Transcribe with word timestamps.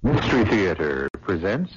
Mystery 0.00 0.44
Theater 0.44 1.08
presents. 1.22 1.72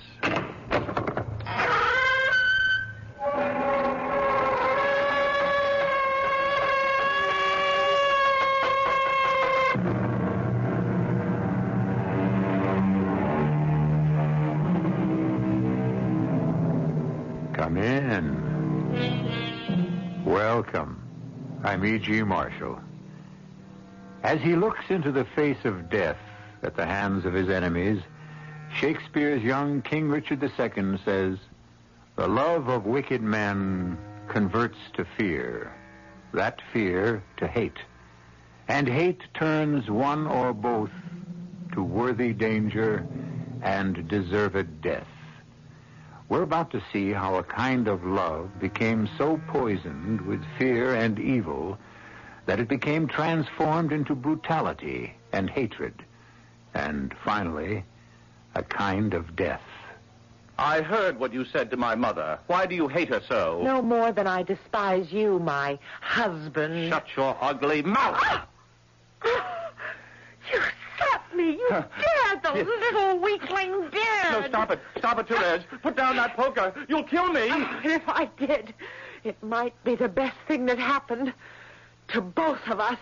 Come 17.53 17.77
in. 17.77 18.37
Welcome. 20.23 21.01
I'm 21.63 21.83
E.G. 21.83 22.21
Marshall. 22.21 22.79
As 24.21 24.39
he 24.41 24.55
looks 24.55 24.85
into 24.89 25.11
the 25.11 25.25
face 25.25 25.65
of 25.65 25.89
death 25.89 26.17
at 26.63 26.75
the 26.75 26.85
hands 26.85 27.25
of 27.25 27.33
his 27.33 27.49
enemies, 27.49 28.01
Shakespeare's 28.75 29.43
young 29.43 29.81
King 29.81 30.09
Richard 30.09 30.43
II 30.43 30.97
says, 31.03 31.37
The 32.15 32.27
love 32.27 32.67
of 32.69 32.85
wicked 32.85 33.21
men 33.21 33.97
converts 34.27 34.77
to 34.93 35.05
fear, 35.17 35.73
that 36.33 36.61
fear 36.71 37.23
to 37.37 37.47
hate, 37.47 37.77
and 38.67 38.87
hate 38.87 39.21
turns 39.33 39.89
one 39.89 40.27
or 40.27 40.53
both 40.53 40.91
to 41.73 41.83
worthy 41.83 42.33
danger 42.33 43.05
and 43.61 44.07
deserved 44.07 44.81
death. 44.81 45.07
We're 46.29 46.43
about 46.43 46.71
to 46.71 46.81
see 46.93 47.11
how 47.11 47.35
a 47.35 47.43
kind 47.43 47.89
of 47.89 48.05
love 48.05 48.57
became 48.59 49.09
so 49.17 49.41
poisoned 49.47 50.21
with 50.21 50.41
fear 50.57 50.95
and 50.95 51.19
evil 51.19 51.77
that 52.45 52.59
it 52.61 52.69
became 52.69 53.07
transformed 53.07 53.91
into 53.91 54.15
brutality 54.15 55.13
and 55.33 55.49
hatred, 55.49 55.93
and 56.73 57.13
finally, 57.23 57.83
a 58.55 58.63
kind 58.63 59.13
of 59.13 59.35
death. 59.35 59.61
I 60.57 60.81
heard 60.81 61.19
what 61.19 61.33
you 61.33 61.45
said 61.45 61.71
to 61.71 61.77
my 61.77 61.95
mother. 61.95 62.37
Why 62.47 62.65
do 62.67 62.75
you 62.75 62.87
hate 62.87 63.09
her 63.09 63.21
so? 63.27 63.61
No 63.63 63.81
more 63.81 64.11
than 64.11 64.27
I 64.27 64.43
despise 64.43 65.11
you, 65.11 65.39
my 65.39 65.79
husband. 66.01 66.89
Shut 66.89 67.07
your 67.15 67.35
ugly 67.41 67.81
mouth. 67.81 68.19
Ah! 68.21 68.47
You 70.51 70.59
slapped 70.97 71.35
me. 71.35 71.53
You 71.53 71.69
dared, 71.69 72.43
the 72.43 72.53
little 72.63 73.19
weakling 73.19 73.89
dared. 73.89 74.43
No, 74.43 74.47
stop 74.47 74.71
it. 74.71 74.79
Stop 74.97 75.19
it, 75.19 75.27
Therese. 75.27 75.63
Put 75.81 75.95
down 75.95 76.15
that 76.17 76.35
poker. 76.35 76.73
You'll 76.87 77.03
kill 77.03 77.31
me. 77.31 77.47
Ah, 77.49 77.81
if 77.83 78.03
I 78.07 78.25
did, 78.37 78.73
it 79.23 79.41
might 79.41 79.73
be 79.83 79.95
the 79.95 80.09
best 80.09 80.37
thing 80.47 80.65
that 80.67 80.77
happened 80.77 81.33
to 82.09 82.21
both 82.21 82.67
of 82.67 82.79
us. 82.79 82.99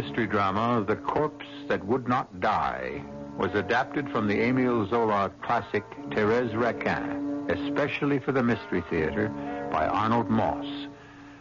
Mystery 0.00 0.28
drama, 0.28 0.84
The 0.86 0.94
Corpse 0.94 1.48
That 1.66 1.84
Would 1.84 2.06
Not 2.06 2.38
Die, 2.38 3.02
was 3.36 3.52
adapted 3.54 4.08
from 4.10 4.28
the 4.28 4.40
Emile 4.40 4.86
Zola 4.86 5.28
classic 5.42 5.82
Thérèse 6.10 6.54
Raquin, 6.56 7.50
especially 7.50 8.20
for 8.20 8.30
the 8.30 8.44
Mystery 8.44 8.84
Theater 8.88 9.28
by 9.72 9.88
Arnold 9.88 10.30
Moss, 10.30 10.86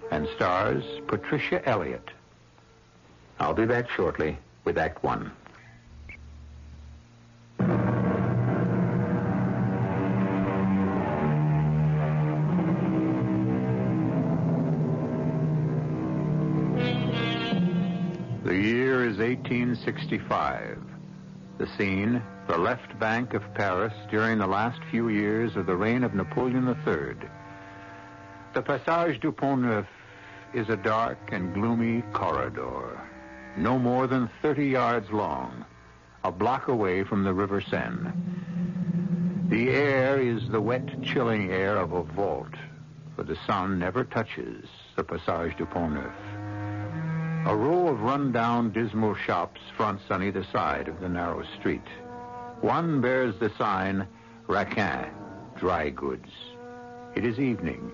and 0.09 0.28
stars 0.35 0.83
Patricia 1.05 1.63
Elliott. 1.69 2.09
I'll 3.39 3.53
be 3.53 3.67
back 3.67 3.91
shortly 3.91 4.39
with 4.63 4.80
Act 4.80 5.03
One. 5.03 5.31
1865. 19.44 20.80
The 21.58 21.68
scene, 21.78 22.22
the 22.48 22.58
left 22.58 23.00
bank 23.00 23.34
of 23.34 23.53
Paris 23.53 23.94
during 24.09 24.40
the 24.40 24.48
last 24.48 24.80
few 24.90 25.09
years 25.09 25.56
of 25.56 25.66
the 25.66 25.75
reign 25.75 26.03
of 26.03 26.14
Napoleon 26.14 26.68
III. 26.68 27.30
The 28.53 28.62
Passage 28.62 29.20
du 29.20 29.31
Pont 29.31 29.62
Neuf 29.62 29.86
is 30.53 30.70
a 30.70 30.76
dark 30.76 31.18
and 31.31 31.53
gloomy 31.53 32.02
corridor, 32.14 33.00
no 33.58 33.78
more 33.78 34.08
than 34.08 34.30
30 34.42 34.66
yards 34.68 35.12
long, 35.12 35.66
a 36.24 36.31
block 36.31 36.68
away 36.68 37.03
from 37.03 37.24
the 37.24 37.34
River 37.34 37.62
Seine. 37.62 38.12
The 39.50 39.70
air 39.70 40.20
is 40.20 40.50
the 40.50 40.62
wet, 40.62 41.03
chilling 41.03 41.52
air 41.52 41.78
of 41.78 41.94
a 41.94 42.03
vault, 42.03 42.53
for 43.16 43.24
the 43.24 43.38
sun 43.47 43.80
never 43.80 44.03
touches 44.03 44.66
the 44.96 45.03
Passage 45.03 45.56
du 45.58 45.66
Pont 45.66 45.94
Neuf. 45.94 46.37
A 47.47 47.56
row 47.56 47.88
of 47.88 48.02
run-down, 48.02 48.74
dismal 48.74 49.16
shops 49.16 49.62
fronts 49.78 50.03
on 50.09 50.22
either 50.22 50.44
side 50.52 50.90
of 50.90 51.00
the 51.00 51.08
narrow 51.08 51.46
street. 51.58 51.88
One 52.59 53.00
bears 53.00 53.40
the 53.40 53.50
sign, 53.58 54.06
Raquin, 54.47 55.09
Dry 55.56 55.90
Goods. 55.90 56.30
It 57.16 57.24
is 57.24 57.40
evening. 57.40 57.90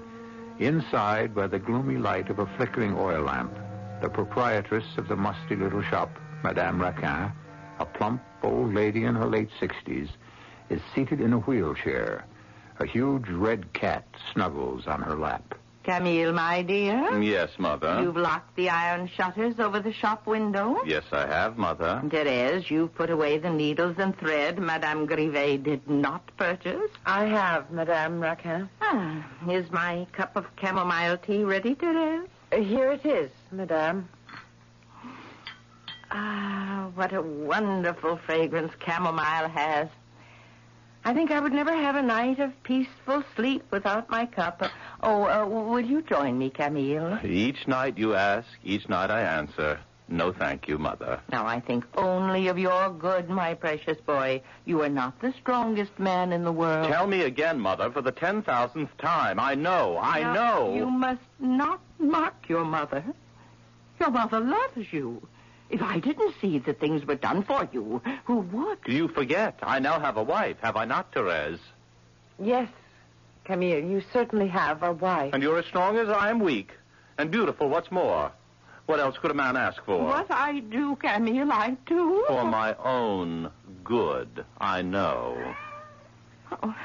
Inside, 0.57 1.35
by 1.35 1.45
the 1.45 1.59
gloomy 1.59 1.97
light 1.97 2.31
of 2.31 2.39
a 2.39 2.47
flickering 2.57 2.97
oil 2.97 3.21
lamp, 3.21 3.55
the 4.01 4.09
proprietress 4.09 4.97
of 4.97 5.07
the 5.07 5.15
musty 5.15 5.55
little 5.55 5.83
shop, 5.83 6.09
Madame 6.43 6.81
Raquin, 6.81 7.31
a 7.77 7.85
plump 7.85 8.23
old 8.41 8.73
lady 8.73 9.03
in 9.03 9.13
her 9.13 9.27
late 9.27 9.51
sixties, 9.59 10.09
is 10.71 10.81
seated 10.95 11.21
in 11.21 11.31
a 11.31 11.39
wheelchair. 11.41 12.25
A 12.79 12.87
huge 12.87 13.29
red 13.29 13.71
cat 13.73 14.07
snuggles 14.33 14.87
on 14.87 15.03
her 15.03 15.15
lap. 15.15 15.53
Camille, 15.83 16.31
my 16.33 16.61
dear. 16.61 17.21
Yes, 17.21 17.49
Mother. 17.57 17.99
You've 18.01 18.15
locked 18.17 18.55
the 18.55 18.69
iron 18.69 19.07
shutters 19.07 19.59
over 19.59 19.79
the 19.79 19.91
shop 19.91 20.25
window. 20.25 20.77
Yes, 20.85 21.03
I 21.11 21.27
have, 21.27 21.57
Mother. 21.57 22.01
Therese, 22.09 22.69
you've 22.71 22.95
put 22.95 23.09
away 23.09 23.37
the 23.37 23.49
needles 23.49 23.95
and 23.97 24.17
thread 24.17 24.59
Madame 24.59 25.05
Grivet 25.05 25.63
did 25.63 25.87
not 25.89 26.25
purchase. 26.37 26.89
I 27.05 27.25
have, 27.25 27.69
Madame 27.71 28.21
Raquin. 28.21 28.69
Ah, 28.81 29.25
is 29.49 29.69
my 29.71 30.07
cup 30.13 30.35
of 30.35 30.45
chamomile 30.59 31.17
tea 31.17 31.43
ready, 31.43 31.73
Therese? 31.75 32.29
Uh, 32.51 32.57
here 32.57 32.91
it 32.91 33.05
is, 33.05 33.29
Madame. 33.51 34.07
Ah, 36.11 36.89
what 36.95 37.11
a 37.13 37.21
wonderful 37.21 38.17
fragrance 38.17 38.71
chamomile 38.85 39.49
has. 39.49 39.87
I 41.05 41.13
think 41.13 41.31
I 41.31 41.39
would 41.39 41.51
never 41.53 41.73
have 41.75 41.95
a 41.95 42.01
night 42.01 42.39
of 42.39 42.51
peaceful 42.63 43.23
sleep 43.35 43.63
without 43.71 44.09
my 44.09 44.25
cup. 44.25 44.63
Oh, 45.01 45.23
uh, 45.25 45.45
will 45.45 45.79
you 45.81 46.01
join 46.01 46.37
me, 46.37 46.49
Camille? 46.49 47.19
Each 47.25 47.67
night 47.67 47.97
you 47.97 48.15
ask, 48.15 48.47
each 48.63 48.87
night 48.87 49.11
I 49.11 49.21
answer. 49.21 49.79
No, 50.07 50.31
thank 50.31 50.67
you, 50.67 50.77
Mother. 50.77 51.19
Now, 51.29 51.45
I 51.45 51.59
think 51.59 51.85
only 51.97 52.47
of 52.47 52.57
your 52.57 52.89
good, 52.91 53.29
my 53.29 53.53
precious 53.53 53.97
boy. 54.01 54.41
You 54.65 54.81
are 54.83 54.89
not 54.89 55.19
the 55.21 55.33
strongest 55.41 55.97
man 55.97 56.31
in 56.31 56.43
the 56.43 56.51
world. 56.51 56.89
Tell 56.89 57.07
me 57.07 57.21
again, 57.23 57.59
Mother, 57.59 57.89
for 57.91 58.01
the 58.01 58.11
ten 58.11 58.41
thousandth 58.41 58.95
time. 58.97 59.39
I 59.39 59.55
know, 59.55 59.97
I 60.01 60.21
Now, 60.21 60.33
know. 60.33 60.75
You 60.75 60.89
must 60.89 61.21
not 61.39 61.79
mock 61.99 62.47
your 62.47 62.65
mother. 62.65 63.03
Your 63.99 64.11
mother 64.11 64.39
loves 64.39 64.91
you. 64.91 65.25
If 65.73 65.81
I 65.81 65.97
didn't 65.97 66.35
see 66.39 66.59
that 66.59 66.79
things 66.79 67.03
were 67.03 67.15
done 67.15 67.41
for 67.41 67.67
you, 67.71 67.99
who 68.25 68.41
would? 68.41 68.77
Do 68.83 68.91
you 68.91 69.07
forget? 69.07 69.57
I 69.63 69.79
now 69.79 69.99
have 69.99 70.17
a 70.17 70.23
wife, 70.23 70.57
have 70.61 70.77
I 70.77 70.85
not, 70.85 71.11
Therese? 71.11 71.57
Yes, 72.39 72.69
Camille, 73.43 73.83
you 73.83 74.03
certainly 74.13 74.47
have 74.49 74.83
a 74.83 74.91
wife. 74.93 75.33
And 75.33 75.41
you're 75.41 75.57
as 75.57 75.65
strong 75.65 75.97
as 75.97 76.09
I 76.09 76.29
am 76.29 76.37
weak. 76.37 76.69
And 77.17 77.31
beautiful, 77.31 77.69
what's 77.69 77.89
more? 77.89 78.31
What 78.85 78.99
else 78.99 79.17
could 79.17 79.31
a 79.31 79.33
man 79.33 79.57
ask 79.57 79.83
for? 79.83 80.03
What 80.05 80.29
I 80.29 80.59
do, 80.59 80.95
Camille, 80.95 81.51
I 81.51 81.75
do. 81.87 82.23
For 82.27 82.45
my 82.45 82.75
own 82.75 83.49
good, 83.83 84.45
I 84.59 84.83
know. 84.83 85.55
Oh, 86.61 86.75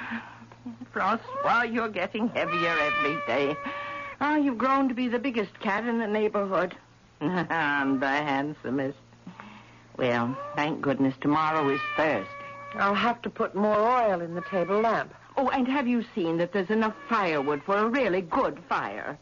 Francois, 0.92 1.64
you're 1.64 1.90
getting 1.90 2.28
heavier 2.30 2.74
every 2.78 3.18
day. 3.26 3.54
Ah, 4.18 4.36
you've 4.36 4.56
grown 4.56 4.88
to 4.88 4.94
be 4.94 5.08
the 5.08 5.18
biggest 5.18 5.60
cat 5.60 5.86
in 5.86 5.98
the 5.98 6.06
neighborhood. 6.06 6.74
And 7.20 8.00
the 8.00 8.06
handsomest. 8.06 8.98
Well, 9.96 10.36
thank 10.54 10.80
goodness 10.80 11.14
tomorrow 11.20 11.68
is 11.68 11.80
Thursday. 11.96 12.28
I'll 12.74 12.94
have 12.94 13.20
to 13.22 13.30
put 13.30 13.54
more 13.54 13.78
oil 13.78 14.20
in 14.20 14.34
the 14.34 14.42
table 14.42 14.80
lamp. 14.80 15.12
Oh, 15.36 15.48
and 15.48 15.66
have 15.68 15.86
you 15.86 16.04
seen 16.14 16.38
that 16.38 16.52
there's 16.52 16.70
enough 16.70 16.94
firewood 17.08 17.62
for 17.64 17.76
a 17.76 17.88
really 17.88 18.20
good 18.20 18.58
fire? 18.68 19.18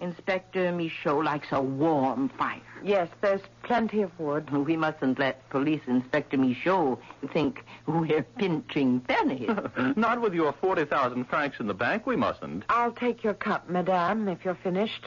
Inspector 0.00 0.72
Michaud 0.72 1.20
likes 1.24 1.48
a 1.50 1.60
warm 1.60 2.28
fire. 2.38 2.60
Yes, 2.84 3.08
there's 3.20 3.40
plenty 3.64 4.02
of 4.02 4.16
wood. 4.18 4.48
We 4.68 4.76
mustn't 4.76 5.18
let 5.18 5.48
Police 5.50 5.80
Inspector 5.86 6.36
Michaud 6.36 6.98
think 7.32 7.64
we're 7.86 8.22
pinching 8.22 9.00
pennies. 9.00 9.50
Not 9.96 10.20
with 10.20 10.34
your 10.34 10.52
40,000 10.52 11.24
francs 11.24 11.56
in 11.58 11.66
the 11.66 11.74
bank, 11.74 12.06
we 12.06 12.16
mustn't. 12.16 12.64
I'll 12.68 12.92
take 12.92 13.24
your 13.24 13.34
cup, 13.34 13.68
Madame, 13.68 14.28
if 14.28 14.44
you're 14.44 14.54
finished. 14.62 15.04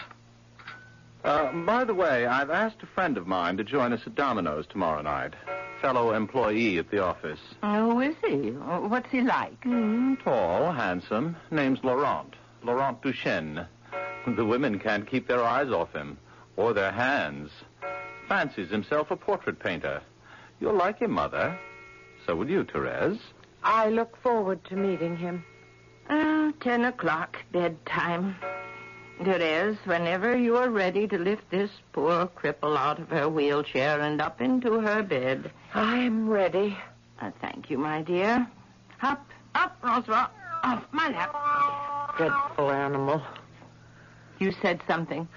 Uh, 1.24 1.52
by 1.66 1.84
the 1.84 1.94
way, 1.94 2.26
I've 2.26 2.50
asked 2.50 2.82
a 2.82 2.88
friend 2.88 3.18
of 3.18 3.28
mine 3.28 3.58
to 3.58 3.64
join 3.64 3.94
us 3.94 4.02
at 4.06 4.16
dominoes 4.16 4.66
tomorrow 4.68 5.02
night. 5.02 5.34
Fellow 5.82 6.14
employee 6.14 6.78
at 6.78 6.90
the 6.92 7.04
office. 7.04 7.40
Who 7.64 8.00
is 8.02 8.16
he? 8.26 8.52
What's 8.52 9.10
he 9.12 9.22
like? 9.22 9.60
Mm, 9.64 10.22
tall, 10.24 10.72
handsome. 10.72 11.36
Name's 11.50 11.84
Laurent. 11.84 12.36
Laurent 12.64 13.02
Duchesne. 13.02 13.66
The 14.28 14.46
women 14.46 14.78
can't 14.80 15.10
keep 15.10 15.28
their 15.28 15.44
eyes 15.44 15.70
off 15.72 15.92
him, 15.94 16.18
or 16.56 16.74
their 16.74 16.92
hands. 16.92 17.50
Fancies 18.28 18.70
himself 18.70 19.10
a 19.10 19.16
portrait 19.16 19.60
painter. 19.60 20.02
You'll 20.60 20.76
like 20.78 21.00
him, 21.00 21.12
Mother. 21.12 21.58
So 22.26 22.36
will 22.36 22.50
you, 22.50 22.64
Therese. 22.64 23.20
I 23.64 23.90
look 23.90 24.16
forward 24.22 24.64
to 24.66 24.76
meeting 24.76 25.18
him. 25.18 25.44
Ah, 26.10 26.52
ten 26.62 26.86
o'clock, 26.86 27.38
bedtime. 27.52 28.36
Therese, 29.24 29.78
whenever 29.86 30.36
you 30.36 30.58
are 30.58 30.70
ready 30.70 31.08
to 31.08 31.18
lift 31.18 31.50
this 31.52 31.70
poor 31.94 32.26
cripple 32.26 32.76
out 32.76 33.00
of 33.00 33.10
her 33.10 33.30
wheelchair 33.30 34.00
and 34.00 34.20
up 34.20 34.42
into 34.42 34.80
her 34.80 35.04
bed. 35.04 35.52
I'm 35.74 36.28
ready. 36.28 36.78
Uh, 37.20 37.32
thank 37.40 37.70
you, 37.70 37.78
my 37.78 38.02
dear. 38.02 38.48
Up, 39.02 39.26
up, 39.54 39.78
Roswell. 39.84 40.30
Off 40.64 40.84
my 40.92 41.10
lap. 41.10 42.18
Dreadful 42.18 42.72
animal. 42.72 43.22
You 44.40 44.54
said 44.62 44.82
something. 44.88 45.28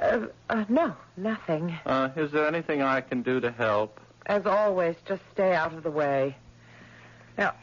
Uh, 0.00 0.26
uh, 0.48 0.64
no, 0.68 0.94
nothing. 1.16 1.76
Uh, 1.86 2.08
is 2.16 2.32
there 2.32 2.46
anything 2.46 2.82
I 2.82 3.00
can 3.00 3.22
do 3.22 3.40
to 3.40 3.50
help? 3.50 4.00
As 4.26 4.46
always, 4.46 4.96
just 5.06 5.22
stay 5.32 5.54
out 5.54 5.74
of 5.74 5.82
the 5.82 5.90
way. 5.90 6.34
Now, 7.36 7.54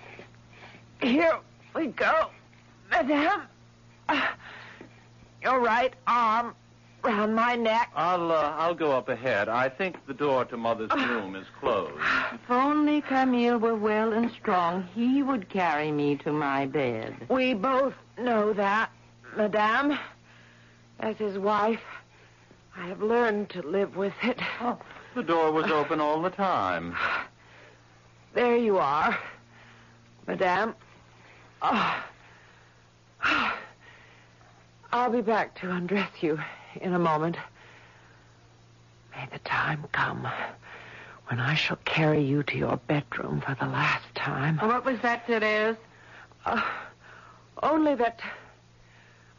here 1.01 1.39
we 1.73 1.87
go, 1.87 2.29
Madame. 2.91 3.41
Your 5.41 5.59
right 5.59 5.93
arm 6.05 6.55
round 7.03 7.35
my 7.35 7.55
neck. 7.55 7.91
I'll 7.95 8.31
uh, 8.31 8.53
I'll 8.57 8.75
go 8.75 8.91
up 8.91 9.09
ahead. 9.09 9.49
I 9.49 9.69
think 9.69 10.05
the 10.05 10.13
door 10.13 10.45
to 10.45 10.57
Mother's 10.57 10.91
room 10.91 11.35
is 11.35 11.47
closed. 11.59 11.93
If 12.33 12.49
only 12.49 13.01
Camille 13.01 13.57
were 13.57 13.75
well 13.75 14.13
and 14.13 14.31
strong, 14.31 14.87
he 14.95 15.21
would 15.21 15.49
carry 15.49 15.91
me 15.91 16.15
to 16.17 16.31
my 16.31 16.65
bed. 16.65 17.15
We 17.29 17.53
both 17.53 17.93
know 18.17 18.53
that, 18.53 18.89
Madame. 19.35 19.97
As 20.99 21.17
his 21.17 21.37
wife, 21.37 21.81
I 22.77 22.87
have 22.87 23.01
learned 23.01 23.49
to 23.51 23.61
live 23.63 23.95
with 23.95 24.13
it. 24.23 24.39
Oh, 24.61 24.79
the 25.15 25.23
door 25.23 25.51
was 25.51 25.69
open 25.71 25.99
all 25.99 26.21
the 26.21 26.29
time. 26.29 26.95
There 28.33 28.55
you 28.55 28.77
are, 28.77 29.19
Madame. 30.25 30.73
Oh. 31.61 32.03
I'll 34.93 35.11
be 35.11 35.21
back 35.21 35.59
to 35.61 35.71
undress 35.71 36.11
you 36.21 36.39
in 36.81 36.93
a 36.93 36.99
moment. 36.99 37.37
May 39.15 39.25
the 39.31 39.39
time 39.39 39.85
come 39.91 40.27
when 41.27 41.39
I 41.39 41.55
shall 41.55 41.77
carry 41.85 42.21
you 42.21 42.43
to 42.43 42.57
your 42.57 42.75
bedroom 42.75 43.41
for 43.41 43.55
the 43.55 43.67
last 43.67 44.13
time. 44.15 44.57
What 44.57 44.83
was 44.83 44.99
that, 45.01 45.25
Therese? 45.27 45.77
Uh, 46.45 46.61
only 47.63 47.95
that, 47.95 48.19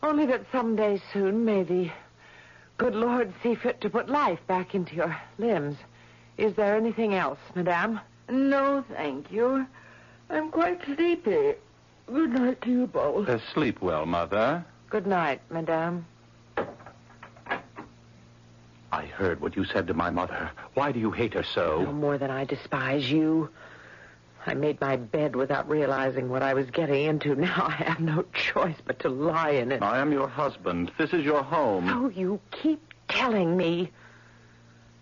only 0.02 0.24
that 0.26 0.46
someday 0.50 1.02
soon 1.12 1.44
may 1.44 1.64
the 1.64 1.90
good 2.78 2.94
Lord 2.94 3.32
see 3.42 3.54
fit 3.54 3.80
to 3.82 3.90
put 3.90 4.08
life 4.08 4.38
back 4.46 4.74
into 4.74 4.94
your 4.94 5.14
limbs. 5.36 5.76
Is 6.38 6.54
there 6.54 6.76
anything 6.76 7.14
else, 7.14 7.38
Madame? 7.54 8.00
No, 8.30 8.84
thank 8.94 9.30
you. 9.30 9.66
I'm 10.30 10.50
quite 10.50 10.82
sleepy. 10.84 11.54
Good 12.06 12.30
night 12.30 12.62
to 12.62 12.70
you 12.70 12.86
both. 12.86 13.28
Uh, 13.28 13.38
sleep 13.52 13.82
well, 13.82 14.06
Mother. 14.06 14.64
Good 14.92 15.06
night, 15.06 15.40
Madame. 15.48 16.04
I 18.92 19.06
heard 19.06 19.40
what 19.40 19.56
you 19.56 19.64
said 19.64 19.86
to 19.86 19.94
my 19.94 20.10
mother. 20.10 20.50
Why 20.74 20.92
do 20.92 21.00
you 21.00 21.10
hate 21.10 21.32
her 21.32 21.42
so? 21.42 21.80
No 21.82 21.92
more 21.94 22.18
than 22.18 22.30
I 22.30 22.44
despise 22.44 23.10
you. 23.10 23.48
I 24.44 24.52
made 24.52 24.78
my 24.82 24.96
bed 24.96 25.34
without 25.34 25.66
realizing 25.66 26.28
what 26.28 26.42
I 26.42 26.52
was 26.52 26.68
getting 26.68 27.06
into. 27.06 27.34
Now 27.36 27.68
I 27.68 27.84
have 27.84 28.00
no 28.00 28.26
choice 28.34 28.76
but 28.84 28.98
to 28.98 29.08
lie 29.08 29.52
in 29.52 29.72
it. 29.72 29.82
I 29.82 29.98
am 29.98 30.12
your 30.12 30.28
husband. 30.28 30.92
This 30.98 31.14
is 31.14 31.24
your 31.24 31.42
home. 31.42 31.88
Oh, 31.88 32.10
you 32.10 32.38
keep 32.50 32.82
telling 33.08 33.56
me. 33.56 33.90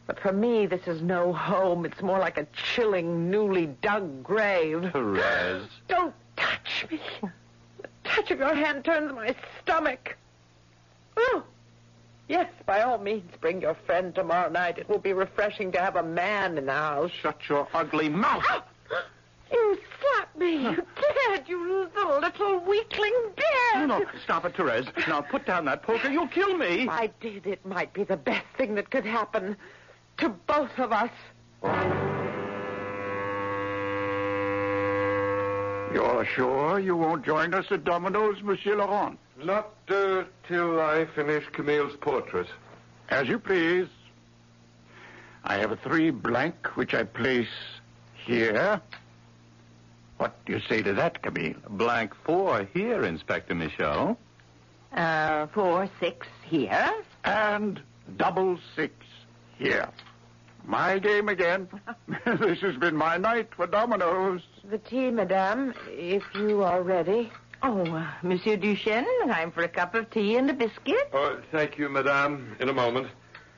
But 0.06 0.20
for 0.20 0.32
me, 0.32 0.66
this 0.66 0.86
is 0.86 1.02
no 1.02 1.32
home. 1.32 1.84
It's 1.84 2.00
more 2.00 2.20
like 2.20 2.38
a 2.38 2.46
chilling, 2.52 3.28
newly 3.28 3.66
dug 3.66 4.22
grave. 4.22 4.90
Therese. 4.92 5.66
Don't 5.88 6.14
touch 6.36 6.86
me. 6.88 7.00
Touch 8.30 8.38
of 8.38 8.46
your 8.46 8.54
hand 8.54 8.84
turns 8.84 9.12
my 9.12 9.34
stomach. 9.60 10.16
Oh, 11.16 11.42
yes, 12.28 12.48
by 12.64 12.82
all 12.82 12.98
means, 12.98 13.28
bring 13.40 13.60
your 13.60 13.74
friend 13.86 14.14
tomorrow 14.14 14.48
night. 14.48 14.78
It 14.78 14.88
will 14.88 15.00
be 15.00 15.12
refreshing 15.12 15.72
to 15.72 15.80
have 15.80 15.96
a 15.96 16.02
man 16.04 16.56
in 16.56 16.66
the 16.66 16.72
house. 16.72 17.10
Shut 17.10 17.40
your 17.48 17.66
ugly 17.74 18.08
mouth. 18.08 18.44
Ah! 18.46 18.64
You 19.50 19.78
slapped 20.00 20.38
me. 20.38 20.62
You 20.62 20.76
did, 20.76 21.48
you 21.48 21.88
little, 21.92 22.20
little 22.20 22.60
weakling 22.60 23.14
did. 23.34 23.88
No, 23.88 23.98
no, 23.98 24.04
stop 24.22 24.44
it, 24.44 24.54
Therese. 24.54 24.86
Now 25.08 25.22
put 25.22 25.44
down 25.44 25.64
that 25.64 25.82
poker. 25.82 26.08
You'll 26.08 26.28
kill 26.28 26.56
me. 26.56 26.84
If 26.84 26.88
I 26.88 27.10
did, 27.20 27.48
it 27.48 27.66
might 27.66 27.92
be 27.92 28.04
the 28.04 28.16
best 28.16 28.46
thing 28.56 28.76
that 28.76 28.90
could 28.90 29.04
happen 29.04 29.56
to 30.18 30.28
both 30.28 30.78
of 30.78 30.92
us. 30.92 31.10
You're 35.92 36.24
sure 36.24 36.78
you 36.78 36.96
won't 36.96 37.24
join 37.24 37.52
us 37.52 37.66
at 37.70 37.84
dominoes, 37.84 38.42
Monsieur 38.42 38.76
Laurent? 38.76 39.18
Not 39.42 39.70
uh, 39.88 40.24
till 40.46 40.80
I 40.80 41.06
finish 41.14 41.44
Camille's 41.52 41.96
portrait. 42.00 42.46
As 43.08 43.26
you 43.26 43.38
please. 43.38 43.88
I 45.42 45.56
have 45.56 45.72
a 45.72 45.76
three 45.76 46.10
blank 46.10 46.76
which 46.76 46.94
I 46.94 47.04
place 47.04 47.48
here. 48.14 48.80
What 50.18 50.44
do 50.44 50.52
you 50.52 50.60
say 50.68 50.82
to 50.82 50.92
that, 50.94 51.22
Camille? 51.22 51.54
Blank 51.70 52.14
four 52.24 52.68
here, 52.74 53.04
Inspector 53.04 53.54
Michel. 53.54 54.18
Uh, 54.92 55.46
four, 55.48 55.88
six 55.98 56.26
here. 56.44 56.92
And 57.24 57.80
double 58.16 58.58
six 58.76 58.94
here. 59.58 59.88
My 60.64 60.98
game 60.98 61.28
again. 61.28 61.68
this 62.24 62.60
has 62.60 62.76
been 62.76 62.96
my 62.96 63.16
night 63.16 63.48
for 63.54 63.66
dominoes. 63.66 64.42
The 64.70 64.78
tea, 64.78 65.10
Madame, 65.10 65.74
if 65.88 66.22
you 66.34 66.62
are 66.62 66.82
ready. 66.82 67.30
Oh, 67.62 67.82
uh, 67.82 68.06
Monsieur 68.22 68.56
Duchesne, 68.56 69.06
time 69.26 69.50
for 69.50 69.62
a 69.62 69.68
cup 69.68 69.94
of 69.94 70.10
tea 70.10 70.36
and 70.36 70.48
a 70.48 70.54
biscuit. 70.54 71.10
Oh, 71.12 71.38
thank 71.52 71.76
you, 71.76 71.88
Madame. 71.88 72.56
In 72.58 72.68
a 72.68 72.72
moment. 72.72 73.08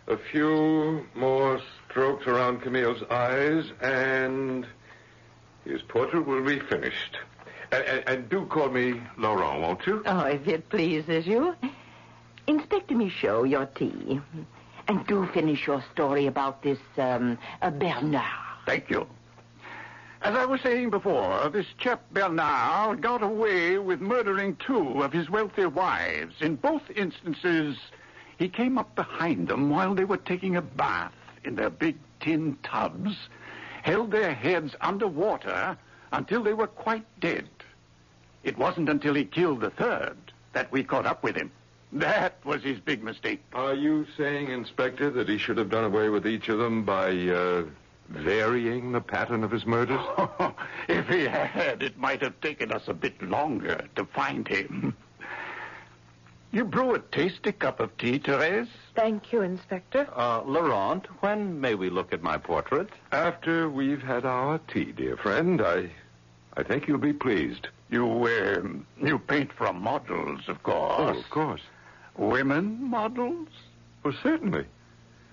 A 0.09 0.17
few 0.17 1.07
more 1.15 1.61
strokes 1.89 2.27
around 2.27 2.63
Camille's 2.63 3.03
eyes, 3.05 3.71
and 3.81 4.67
his 5.65 5.81
portrait 5.83 6.27
will 6.27 6.43
be 6.43 6.59
finished. 6.59 7.19
And, 7.71 7.85
and, 7.85 8.09
and 8.09 8.29
do 8.29 8.47
call 8.47 8.69
me 8.69 9.01
Laurent, 9.17 9.61
won't 9.61 9.87
you? 9.87 10.03
Oh, 10.05 10.25
if 10.25 10.49
it 10.49 10.69
pleases 10.69 11.27
you. 11.27 11.55
Inspector 12.49 12.95
Michaud, 12.95 13.45
your 13.45 13.67
tea. 13.67 14.21
And 14.89 15.07
do 15.07 15.27
finish 15.33 15.67
your 15.67 15.83
story 15.93 16.27
about 16.27 16.63
this, 16.63 16.79
um, 16.99 17.39
uh, 17.61 17.71
Bernard. 17.71 18.25
Thank 18.67 18.91
you. 18.91 19.07
As 20.23 20.37
I 20.37 20.45
was 20.45 20.61
saying 20.61 20.91
before, 20.91 21.49
this 21.49 21.67
chap 21.79 22.03
Bernard 22.13 23.01
got 23.01 23.23
away 23.23 23.79
with 23.79 24.01
murdering 24.01 24.57
two 24.57 25.03
of 25.03 25.13
his 25.13 25.29
wealthy 25.29 25.67
wives. 25.67 26.37
In 26.41 26.55
both 26.57 26.83
instances, 26.95 27.77
he 28.39 28.49
came 28.49 28.79
up 28.79 28.95
behind 28.95 29.49
them 29.49 29.69
while 29.69 29.95
they 29.95 30.05
were 30.05 30.17
taking 30.17 30.57
a 30.57 30.63
bath 30.63 31.13
in 31.45 31.57
their 31.57 31.71
big 31.71 31.97
tin 32.21 32.57
tubs, 32.63 33.17
held 33.83 34.13
their 34.13 34.33
heads 34.33 34.77
under 34.81 35.09
water 35.09 35.77
until 36.13 36.43
they 36.43 36.55
were 36.55 36.69
quite 36.69 37.07
dead. 37.19 37.49
It 38.45 38.57
wasn't 38.57 38.89
until 38.89 39.15
he 39.15 39.25
killed 39.25 39.61
the 39.61 39.71
third 39.71 40.17
that 40.53 40.71
we 40.71 40.85
caught 40.85 41.07
up 41.07 41.25
with 41.25 41.35
him. 41.35 41.51
That 41.93 42.45
was 42.45 42.63
his 42.63 42.81
big 42.81 43.03
mistake. 43.03 43.43
Are 43.53 43.75
you 43.75 44.07
saying, 44.17 44.49
Inspector, 44.51 45.11
that 45.11 45.29
he 45.29 45.37
should 45.37 45.59
have 45.59 45.69
done 45.69 45.85
away 45.85 46.09
with 46.09 46.27
each 46.27 46.49
of 46.49 46.59
them 46.59 46.85
by 46.85 47.11
uh, 47.29 47.65
varying 48.09 48.93
the 48.93 49.01
pattern 49.01 49.45
of 49.45 49.51
his 49.51 49.67
murders? 49.67 50.01
if 50.89 51.07
he 51.09 51.25
had, 51.25 51.83
it 51.83 51.99
might 51.99 52.23
have 52.23 52.41
taken 52.41 52.73
us 52.73 52.89
a 52.89 52.95
bit 52.95 53.21
longer 53.23 53.87
to 53.97 54.07
find 54.07 54.49
him. 54.49 54.97
You 56.51 56.65
brew 56.65 56.95
a 56.95 56.99
tasty 56.99 57.53
cup 57.53 57.81
of 57.81 57.97
tea, 57.99 58.19
Therese? 58.19 58.69
Thank 58.95 59.33
you, 59.33 59.43
Inspector. 59.43 60.09
Uh, 60.15 60.43
Laurent, 60.43 61.07
when 61.23 61.61
may 61.61 61.75
we 61.75 61.91
look 61.91 62.13
at 62.13 62.23
my 62.23 62.37
portrait? 62.39 62.89
After 63.11 63.69
we've 63.69 64.03
had 64.03 64.25
our 64.25 64.59
tea, 64.59 64.93
dear 64.93 65.17
friend, 65.17 65.61
I, 65.61 65.91
I 66.55 66.63
think 66.63 66.89
you'll 66.89 66.99
be 66.99 67.15
pleased. 67.15 67.69
You, 67.91 68.07
uh, 68.27 68.63
you 69.03 69.19
paint 69.19 69.53
from 69.53 69.81
models, 69.81 70.41
of 70.49 70.63
course. 70.63 70.95
Oh, 70.99 71.19
of 71.19 71.31
course. 71.31 71.61
Women 72.17 72.79
models? 72.91 73.49
Well, 74.03 74.15
certainly. 74.23 74.67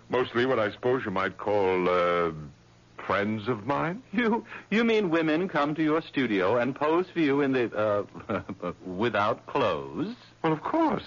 Mostly 0.09 0.45
what 0.45 0.59
I 0.59 0.71
suppose 0.71 1.03
you 1.05 1.11
might 1.11 1.37
call 1.37 1.87
uh, 1.89 2.31
friends 3.05 3.47
of 3.47 3.65
mine. 3.65 4.01
You 4.11 4.45
you 4.69 4.83
mean 4.83 5.09
women 5.09 5.47
come 5.47 5.75
to 5.75 5.83
your 5.83 6.01
studio 6.01 6.57
and 6.57 6.75
pose 6.75 7.07
for 7.13 7.19
you 7.19 7.41
in 7.41 7.51
the 7.51 7.75
uh, 8.29 8.71
without 8.85 9.45
clothes? 9.47 10.15
Well, 10.43 10.53
of 10.53 10.61
course. 10.61 11.05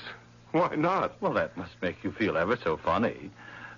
Why 0.52 0.74
not? 0.76 1.20
Well, 1.20 1.32
that 1.34 1.56
must 1.56 1.72
make 1.80 2.04
you 2.04 2.12
feel 2.12 2.36
ever 2.36 2.56
so 2.62 2.76
funny. 2.76 3.30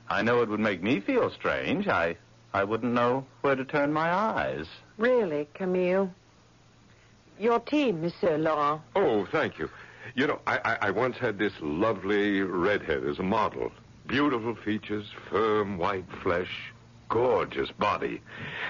I 0.08 0.22
know 0.22 0.42
it 0.42 0.48
would 0.48 0.60
make 0.60 0.82
me 0.82 1.00
feel 1.00 1.30
strange. 1.30 1.88
I 1.88 2.16
I 2.52 2.64
wouldn't 2.64 2.92
know 2.92 3.24
where 3.40 3.56
to 3.56 3.64
turn 3.64 3.92
my 3.92 4.12
eyes. 4.12 4.66
Really, 4.98 5.48
Camille. 5.54 6.12
Your 7.38 7.58
tea, 7.60 7.92
Monsieur 7.92 8.38
Laurent. 8.38 8.80
Oh, 8.94 9.26
thank 9.32 9.58
you. 9.58 9.68
You 10.14 10.26
know, 10.26 10.40
I, 10.46 10.58
I, 10.64 10.88
I 10.88 10.90
once 10.90 11.16
had 11.16 11.38
this 11.38 11.52
lovely 11.60 12.40
redhead 12.42 13.04
as 13.04 13.18
a 13.18 13.22
model. 13.22 13.70
Beautiful 14.06 14.54
features, 14.54 15.06
firm 15.30 15.78
white 15.78 16.04
flesh, 16.22 16.72
gorgeous 17.08 17.70
body. 17.72 18.20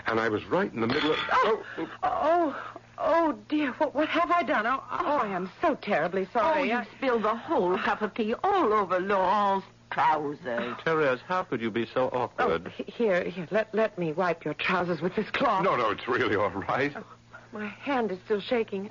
And 0.07 0.21
I 0.21 0.29
was 0.29 0.45
right 0.47 0.73
in 0.73 0.81
the 0.81 0.87
middle 0.87 1.13
of. 1.13 1.19
Oh, 1.33 1.63
oh, 1.79 1.89
oh, 2.03 2.73
oh, 2.99 3.39
dear. 3.49 3.73
What, 3.73 3.95
what 3.95 4.09
have 4.09 4.31
I 4.31 4.43
done? 4.43 4.67
Oh, 4.67 4.83
oh, 4.91 4.99
oh 5.01 5.17
I 5.19 5.29
am 5.29 5.51
so 5.61 5.75
terribly 5.75 6.29
sorry. 6.33 6.47
Oh, 6.47 6.55
sorry. 6.55 6.69
you 6.69 6.77
I- 6.77 6.87
spilled 6.97 7.23
the 7.25 7.35
whole 7.35 7.75
ah. 7.75 7.83
cup 7.85 8.03
of 8.03 8.15
tea 8.15 8.35
all 8.45 8.73
over 8.73 9.01
Laurent's 9.01 9.67
trousers. 9.91 10.39
Ah, 10.47 10.81
Therese, 10.85 11.21
how 11.27 11.43
could 11.43 11.61
you 11.61 11.71
be 11.71 11.87
so 11.93 12.11
Oh, 12.13 12.23
awkward? 12.23 12.73
he- 12.77 12.85
here, 12.85 13.25
here. 13.25 13.49
Let, 13.51 13.75
let 13.75 13.99
me 13.99 14.13
wipe 14.13 14.45
your 14.45 14.55
trousers 14.55 15.01
with 15.01 15.17
this 15.17 15.29
cloth. 15.31 15.65
No, 15.65 15.75
no, 15.77 15.91
it's 15.91 16.07
really 16.07 16.37
all 16.37 16.51
right. 16.51 16.93
Oh, 16.97 17.05
my 17.53 17.67
hand 17.67 18.13
is 18.13 18.19
still 18.25 18.41
shaking. 18.41 18.91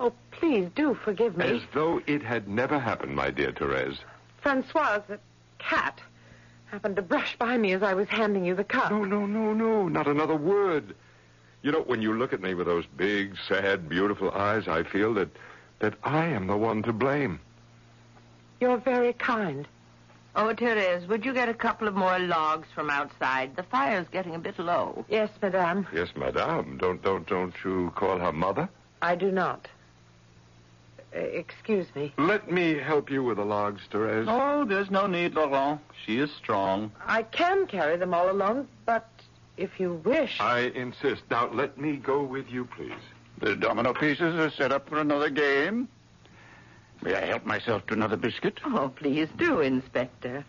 Oh, 0.00 0.12
please 0.30 0.68
do 0.74 0.94
forgive 0.94 1.36
me. 1.36 1.44
As 1.44 1.62
though 1.72 2.00
it 2.06 2.22
had 2.22 2.48
never 2.48 2.78
happened, 2.78 3.14
my 3.14 3.30
dear 3.30 3.52
Therese. 3.52 3.98
Francoise, 4.40 5.02
the 5.08 5.18
cat, 5.58 6.00
happened 6.66 6.96
to 6.96 7.02
brush 7.02 7.36
by 7.38 7.56
me 7.58 7.72
as 7.72 7.82
I 7.82 7.94
was 7.94 8.08
handing 8.08 8.44
you 8.44 8.54
the 8.54 8.64
cup. 8.64 8.90
No, 8.90 9.04
no, 9.04 9.26
no, 9.26 9.52
no, 9.52 9.88
not 9.88 10.08
another 10.08 10.36
word. 10.36 10.94
You 11.62 11.70
know, 11.70 11.82
when 11.82 12.02
you 12.02 12.14
look 12.14 12.32
at 12.32 12.40
me 12.40 12.54
with 12.54 12.66
those 12.66 12.86
big, 12.96 13.36
sad, 13.46 13.88
beautiful 13.88 14.30
eyes, 14.32 14.66
I 14.66 14.82
feel 14.82 15.14
that 15.14 15.28
that 15.78 15.94
I 16.04 16.26
am 16.26 16.46
the 16.46 16.56
one 16.56 16.82
to 16.84 16.92
blame. 16.92 17.40
You're 18.60 18.78
very 18.78 19.12
kind. 19.12 19.66
Oh, 20.34 20.54
Therese, 20.54 21.06
would 21.08 21.24
you 21.24 21.34
get 21.34 21.48
a 21.48 21.54
couple 21.54 21.88
of 21.88 21.94
more 21.94 22.18
logs 22.20 22.68
from 22.74 22.88
outside? 22.88 23.54
The 23.56 23.64
fire's 23.64 24.06
getting 24.08 24.34
a 24.34 24.38
bit 24.38 24.58
low. 24.58 25.04
Yes, 25.10 25.28
madame. 25.42 25.86
Yes, 25.92 26.08
madame. 26.16 26.78
Don't 26.78 27.02
don't 27.02 27.26
don't 27.26 27.54
you 27.64 27.92
call 27.96 28.18
her 28.18 28.32
mother? 28.32 28.68
I 29.02 29.14
do 29.14 29.30
not. 29.30 29.68
Uh, 31.14 31.18
excuse 31.18 31.86
me. 31.94 32.12
Let 32.16 32.50
me 32.50 32.78
help 32.78 33.10
you 33.10 33.22
with 33.22 33.36
the 33.36 33.44
logs, 33.44 33.82
Therese. 33.90 34.26
Oh, 34.28 34.64
there's 34.64 34.90
no 34.90 35.06
need, 35.06 35.34
Laurent. 35.34 35.80
She 36.06 36.18
is 36.18 36.30
strong. 36.32 36.90
I 37.06 37.22
can 37.22 37.66
carry 37.66 37.96
them 37.96 38.14
all 38.14 38.30
alone, 38.30 38.66
but 38.86 39.08
if 39.56 39.78
you 39.78 40.00
wish. 40.04 40.40
I 40.40 40.72
insist. 40.74 41.22
Now 41.30 41.50
let 41.52 41.78
me 41.78 41.96
go 41.96 42.22
with 42.22 42.50
you, 42.50 42.64
please. 42.64 42.92
The 43.38 43.56
domino 43.56 43.92
pieces 43.92 44.36
are 44.36 44.50
set 44.50 44.72
up 44.72 44.88
for 44.88 45.00
another 45.00 45.28
game. 45.28 45.88
May 47.02 47.14
I 47.14 47.26
help 47.26 47.44
myself 47.44 47.86
to 47.88 47.94
another 47.94 48.16
biscuit? 48.16 48.60
Oh, 48.64 48.92
please 48.94 49.28
do, 49.36 49.60
Inspector. 49.60 50.44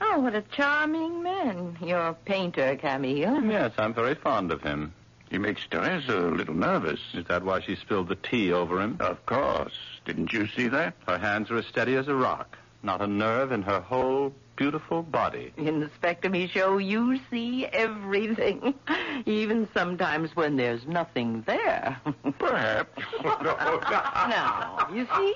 Oh, 0.00 0.20
what 0.20 0.34
a 0.34 0.42
charming 0.42 1.22
man, 1.22 1.76
your 1.82 2.14
painter, 2.24 2.76
Camille. 2.76 3.42
Yes, 3.44 3.72
I'm 3.76 3.92
very 3.92 4.14
fond 4.14 4.50
of 4.52 4.62
him. 4.62 4.94
He 5.30 5.38
makes 5.38 5.62
Therese 5.70 6.08
a 6.08 6.16
little 6.16 6.54
nervous. 6.54 7.00
Is 7.14 7.26
that 7.26 7.44
why 7.44 7.60
she 7.60 7.76
spilled 7.76 8.08
the 8.08 8.16
tea 8.16 8.52
over 8.52 8.80
him? 8.80 8.96
Of 9.00 9.24
course. 9.26 9.74
Didn't 10.04 10.32
you 10.32 10.46
see 10.48 10.68
that? 10.68 10.94
Her 11.06 11.18
hands 11.18 11.50
are 11.50 11.58
as 11.58 11.66
steady 11.66 11.96
as 11.96 12.08
a 12.08 12.14
rock. 12.14 12.56
Not 12.82 13.02
a 13.02 13.06
nerve 13.06 13.52
in 13.52 13.62
her 13.62 13.80
whole 13.80 14.32
beautiful 14.56 15.02
body. 15.02 15.52
Inspector 15.56 16.28
Michaud, 16.28 16.78
you 16.78 17.20
see 17.30 17.66
everything, 17.66 18.74
even 19.26 19.68
sometimes 19.74 20.34
when 20.34 20.56
there's 20.56 20.86
nothing 20.86 21.42
there. 21.46 22.00
Perhaps. 22.38 23.02
now, 23.22 24.88
you 24.92 25.06
see, 25.16 25.34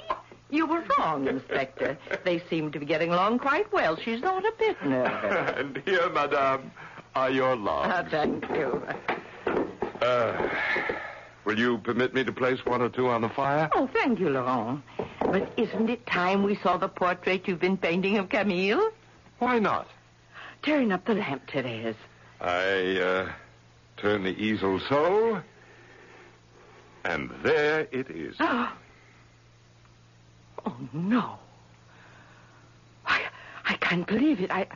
you 0.50 0.66
were 0.66 0.84
wrong, 0.98 1.26
Inspector. 1.28 1.98
They 2.24 2.42
seem 2.50 2.72
to 2.72 2.80
be 2.80 2.86
getting 2.86 3.10
along 3.10 3.40
quite 3.40 3.72
well. 3.72 3.96
She's 3.96 4.20
not 4.20 4.44
a 4.44 4.52
bit 4.58 4.82
nervous. 4.84 5.54
and 5.56 5.82
here, 5.84 6.08
madame, 6.10 6.70
are 7.14 7.30
your 7.30 7.56
Ah, 7.56 8.04
thank 8.10 8.48
you. 8.50 8.82
Uh, 10.02 10.48
will 11.44 11.56
you 11.56 11.78
permit 11.78 12.12
me 12.12 12.24
to 12.24 12.32
place 12.32 12.58
one 12.66 12.82
or 12.82 12.88
two 12.88 13.08
on 13.08 13.20
the 13.20 13.28
fire? 13.28 13.70
Oh, 13.72 13.88
thank 13.92 14.18
you, 14.18 14.30
Laurent. 14.30 14.82
But 15.20 15.52
isn't 15.56 15.88
it 15.88 16.04
time 16.06 16.42
we 16.42 16.56
saw 16.56 16.76
the 16.76 16.88
portrait 16.88 17.46
you've 17.46 17.60
been 17.60 17.76
painting 17.76 18.18
of 18.18 18.28
Camille? 18.28 18.90
Why 19.38 19.60
not? 19.60 19.88
Turn 20.62 20.90
up 20.90 21.04
the 21.04 21.14
lamp, 21.14 21.48
Therese. 21.48 21.94
I 22.40 22.98
uh, 22.98 23.32
turn 23.96 24.24
the 24.24 24.36
easel 24.42 24.80
so, 24.88 25.40
and 27.04 27.30
there 27.44 27.86
it 27.92 28.10
is. 28.10 28.34
Oh, 28.40 28.72
oh 30.66 30.76
no. 30.92 31.38
I, 33.06 33.22
I 33.64 33.74
can't 33.74 34.06
believe 34.06 34.40
it. 34.40 34.50
I, 34.50 34.66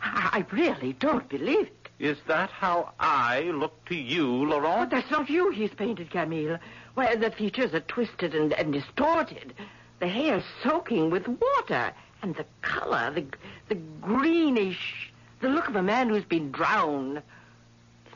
I, 0.00 0.44
I 0.44 0.46
really 0.54 0.92
don't 0.94 1.28
believe 1.28 1.66
it. 1.66 1.77
Is 1.98 2.18
that 2.28 2.50
how 2.50 2.92
I 3.00 3.42
look 3.52 3.84
to 3.86 3.94
you, 3.96 4.46
But 4.48 4.62
Laurent? 4.62 4.90
that's 4.90 5.10
not 5.10 5.28
you 5.28 5.50
he's 5.50 5.70
painted, 5.72 6.10
Camille. 6.10 6.58
Why, 6.94 7.16
the 7.16 7.30
features 7.30 7.74
are 7.74 7.80
twisted 7.80 8.34
and, 8.34 8.52
and 8.52 8.72
distorted. 8.72 9.54
The 9.98 10.08
hair 10.08 10.42
soaking 10.62 11.10
with 11.10 11.26
water. 11.26 11.92
And 12.22 12.34
the 12.36 12.46
color, 12.62 13.12
the, 13.12 13.24
the 13.68 13.76
greenish, 13.76 15.12
the 15.40 15.48
look 15.48 15.68
of 15.68 15.76
a 15.76 15.82
man 15.82 16.08
who's 16.08 16.24
been 16.24 16.50
drowned. 16.50 17.22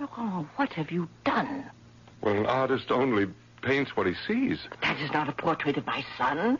Laurent, 0.00 0.48
what 0.56 0.72
have 0.72 0.90
you 0.90 1.08
done? 1.24 1.64
Well, 2.20 2.36
an 2.36 2.46
artist 2.46 2.90
only 2.90 3.26
paints 3.62 3.96
what 3.96 4.06
he 4.06 4.14
sees. 4.26 4.58
That 4.82 4.98
is 5.00 5.12
not 5.12 5.28
a 5.28 5.32
portrait 5.32 5.76
of 5.76 5.86
my 5.86 6.04
son. 6.18 6.58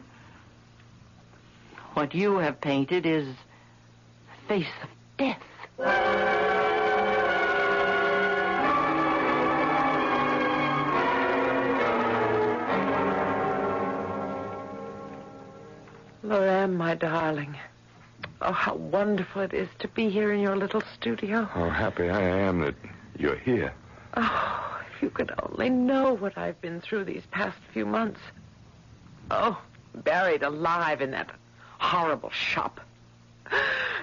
What 1.95 2.14
you 2.14 2.38
have 2.38 2.61
painted 2.61 3.07
is 3.07 3.26
the 3.26 4.49
face 4.49 4.67
of 4.83 4.88
death. 5.19 6.41
Laurent, 16.32 16.72
my 16.72 16.94
darling. 16.94 17.58
Oh, 18.40 18.52
how 18.52 18.74
wonderful 18.74 19.42
it 19.42 19.52
is 19.52 19.68
to 19.80 19.88
be 19.88 20.08
here 20.08 20.32
in 20.32 20.40
your 20.40 20.56
little 20.56 20.82
studio. 20.94 21.44
How 21.44 21.68
happy 21.68 22.08
I 22.08 22.22
am 22.22 22.60
that 22.60 22.74
you're 23.18 23.36
here. 23.36 23.74
Oh, 24.16 24.80
if 24.94 25.02
you 25.02 25.10
could 25.10 25.30
only 25.42 25.68
know 25.68 26.14
what 26.14 26.38
I've 26.38 26.58
been 26.62 26.80
through 26.80 27.04
these 27.04 27.24
past 27.32 27.58
few 27.74 27.84
months. 27.84 28.20
Oh, 29.30 29.60
buried 29.94 30.42
alive 30.42 31.02
in 31.02 31.10
that 31.10 31.30
horrible 31.78 32.30
shop. 32.30 32.80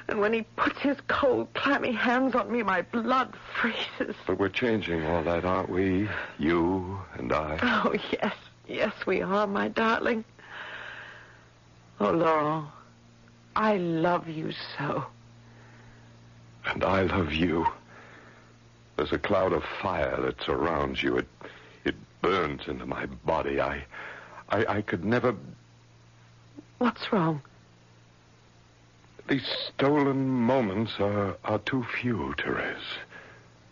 And 0.07 0.19
when 0.19 0.31
he 0.31 0.43
puts 0.55 0.79
his 0.81 0.97
cold, 1.07 1.51
clammy 1.55 1.93
hands 1.93 2.35
on 2.35 2.51
me, 2.51 2.61
my 2.61 2.83
blood 2.83 3.33
freezes. 3.59 4.15
But 4.27 4.37
we're 4.37 4.49
changing 4.49 5.03
all 5.03 5.23
that, 5.23 5.45
aren't 5.45 5.69
we? 5.69 6.07
You 6.37 6.99
and 7.15 7.33
I. 7.33 7.57
Oh, 7.63 7.95
yes, 8.11 8.35
yes, 8.67 8.93
we 9.07 9.23
are, 9.23 9.47
my 9.47 9.67
darling. 9.69 10.23
Oh, 11.99 12.11
Laurent, 12.11 12.67
I 13.55 13.77
love 13.77 14.27
you 14.29 14.51
so. 14.77 15.05
And 16.65 16.83
I 16.83 17.03
love 17.03 17.33
you. 17.33 17.67
There's 18.95 19.11
a 19.11 19.17
cloud 19.17 19.53
of 19.53 19.63
fire 19.81 20.19
that 20.21 20.41
surrounds 20.41 21.01
you. 21.03 21.17
It 21.17 21.27
it 21.85 21.95
burns 22.21 22.67
into 22.67 22.85
my 22.85 23.05
body. 23.05 23.59
I 23.61 23.85
I, 24.49 24.77
I 24.77 24.81
could 24.81 25.03
never 25.05 25.35
What's 26.77 27.11
wrong? 27.11 27.41
these 29.29 29.45
stolen 29.67 30.27
moments 30.27 30.93
are, 30.99 31.37
are 31.43 31.59
too 31.59 31.85
few, 32.01 32.33
Therese. 32.39 32.97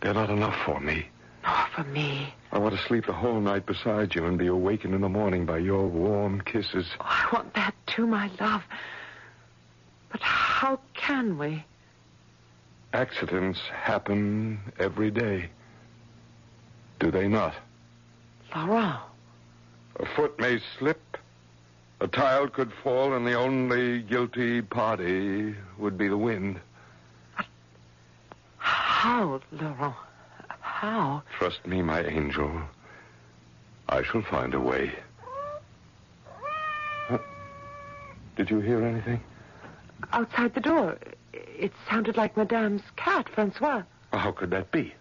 They're 0.00 0.14
not 0.14 0.30
enough 0.30 0.56
for 0.64 0.78
me. 0.78 1.08
Not 1.42 1.70
for 1.70 1.82
me. 1.84 2.32
I 2.50 2.58
want 2.58 2.74
to 2.74 2.82
sleep 2.86 3.06
the 3.06 3.12
whole 3.12 3.40
night 3.40 3.66
beside 3.66 4.14
you 4.14 4.24
and 4.24 4.38
be 4.38 4.46
awakened 4.46 4.94
in 4.94 5.00
the 5.02 5.08
morning 5.08 5.44
by 5.44 5.58
your 5.58 5.86
warm 5.86 6.40
kisses. 6.40 6.86
Oh, 7.00 7.04
I 7.06 7.28
want 7.32 7.54
that 7.54 7.74
too, 7.86 8.06
my 8.06 8.30
love. 8.40 8.62
But 10.10 10.20
how 10.22 10.80
can 10.94 11.36
we? 11.36 11.64
Accidents 12.94 13.60
happen 13.60 14.58
every 14.78 15.10
day. 15.10 15.50
Do 17.00 17.10
they 17.10 17.28
not? 17.28 17.54
Laurent, 18.56 18.98
A 20.00 20.06
foot 20.16 20.38
may 20.40 20.58
slip, 20.78 21.18
a 22.00 22.08
child 22.08 22.54
could 22.54 22.72
fall, 22.82 23.12
and 23.14 23.26
the 23.26 23.34
only 23.34 24.00
guilty 24.02 24.62
party 24.62 25.54
would 25.76 25.98
be 25.98 26.08
the 26.08 26.16
wind. 26.16 26.58
how, 28.56 29.40
Laurent? 29.52 29.94
How? 30.78 31.24
Trust 31.36 31.66
me, 31.66 31.82
my 31.82 32.04
angel. 32.04 32.52
I 33.88 34.04
shall 34.04 34.22
find 34.22 34.54
a 34.54 34.60
way. 34.60 34.92
Huh? 37.08 37.18
Did 38.36 38.48
you 38.48 38.60
hear 38.60 38.84
anything? 38.84 39.20
Outside 40.12 40.54
the 40.54 40.60
door. 40.60 40.96
It 41.32 41.72
sounded 41.90 42.16
like 42.16 42.36
Madame's 42.36 42.84
cat, 42.94 43.28
Francois. 43.28 43.82
How 44.12 44.30
could 44.30 44.52
that 44.52 44.70
be? 44.70 44.94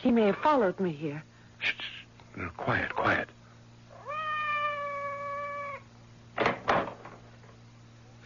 He 0.00 0.12
may 0.12 0.26
have 0.26 0.36
followed 0.36 0.78
me 0.78 0.92
here. 0.92 1.24
Shh, 1.58 1.72
shh. 1.80 2.36
No, 2.36 2.48
quiet, 2.56 2.94
quiet. 2.94 3.28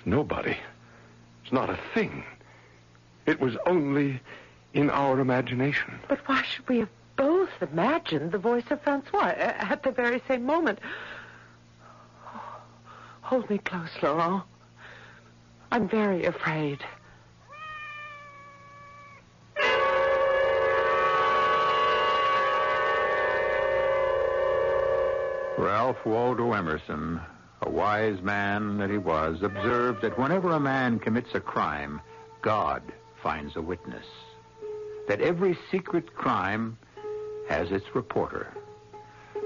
Nobody. 0.04 0.58
It's 1.44 1.52
not 1.52 1.70
a 1.70 1.78
thing. 1.94 2.24
It 3.24 3.40
was 3.40 3.56
only 3.64 4.20
in 4.74 4.90
our 4.90 5.20
imagination. 5.20 5.98
But 6.08 6.18
why 6.28 6.42
should 6.42 6.68
we 6.68 6.80
have 6.80 6.90
both 7.16 7.50
imagined 7.60 8.32
the 8.32 8.38
voice 8.38 8.64
of 8.70 8.82
Francois 8.82 9.28
uh, 9.28 9.54
at 9.70 9.84
the 9.84 9.92
very 9.92 10.20
same 10.28 10.44
moment? 10.44 10.80
Oh, 12.26 12.60
hold 13.22 13.48
me 13.48 13.58
close, 13.58 13.90
Laurent. 14.02 14.42
I'm 15.70 15.88
very 15.88 16.24
afraid. 16.24 16.84
Ralph 25.56 26.04
Waldo 26.04 26.52
Emerson, 26.52 27.20
a 27.62 27.70
wise 27.70 28.20
man 28.22 28.76
that 28.78 28.90
he 28.90 28.98
was, 28.98 29.42
observed 29.42 30.02
that 30.02 30.18
whenever 30.18 30.50
a 30.50 30.60
man 30.60 30.98
commits 30.98 31.34
a 31.34 31.40
crime, 31.40 32.00
God 32.42 32.82
finds 33.22 33.56
a 33.56 33.62
witness. 33.62 34.04
That 35.08 35.20
every 35.20 35.58
secret 35.70 36.14
crime 36.14 36.78
has 37.48 37.70
its 37.70 37.94
reporter. 37.94 38.48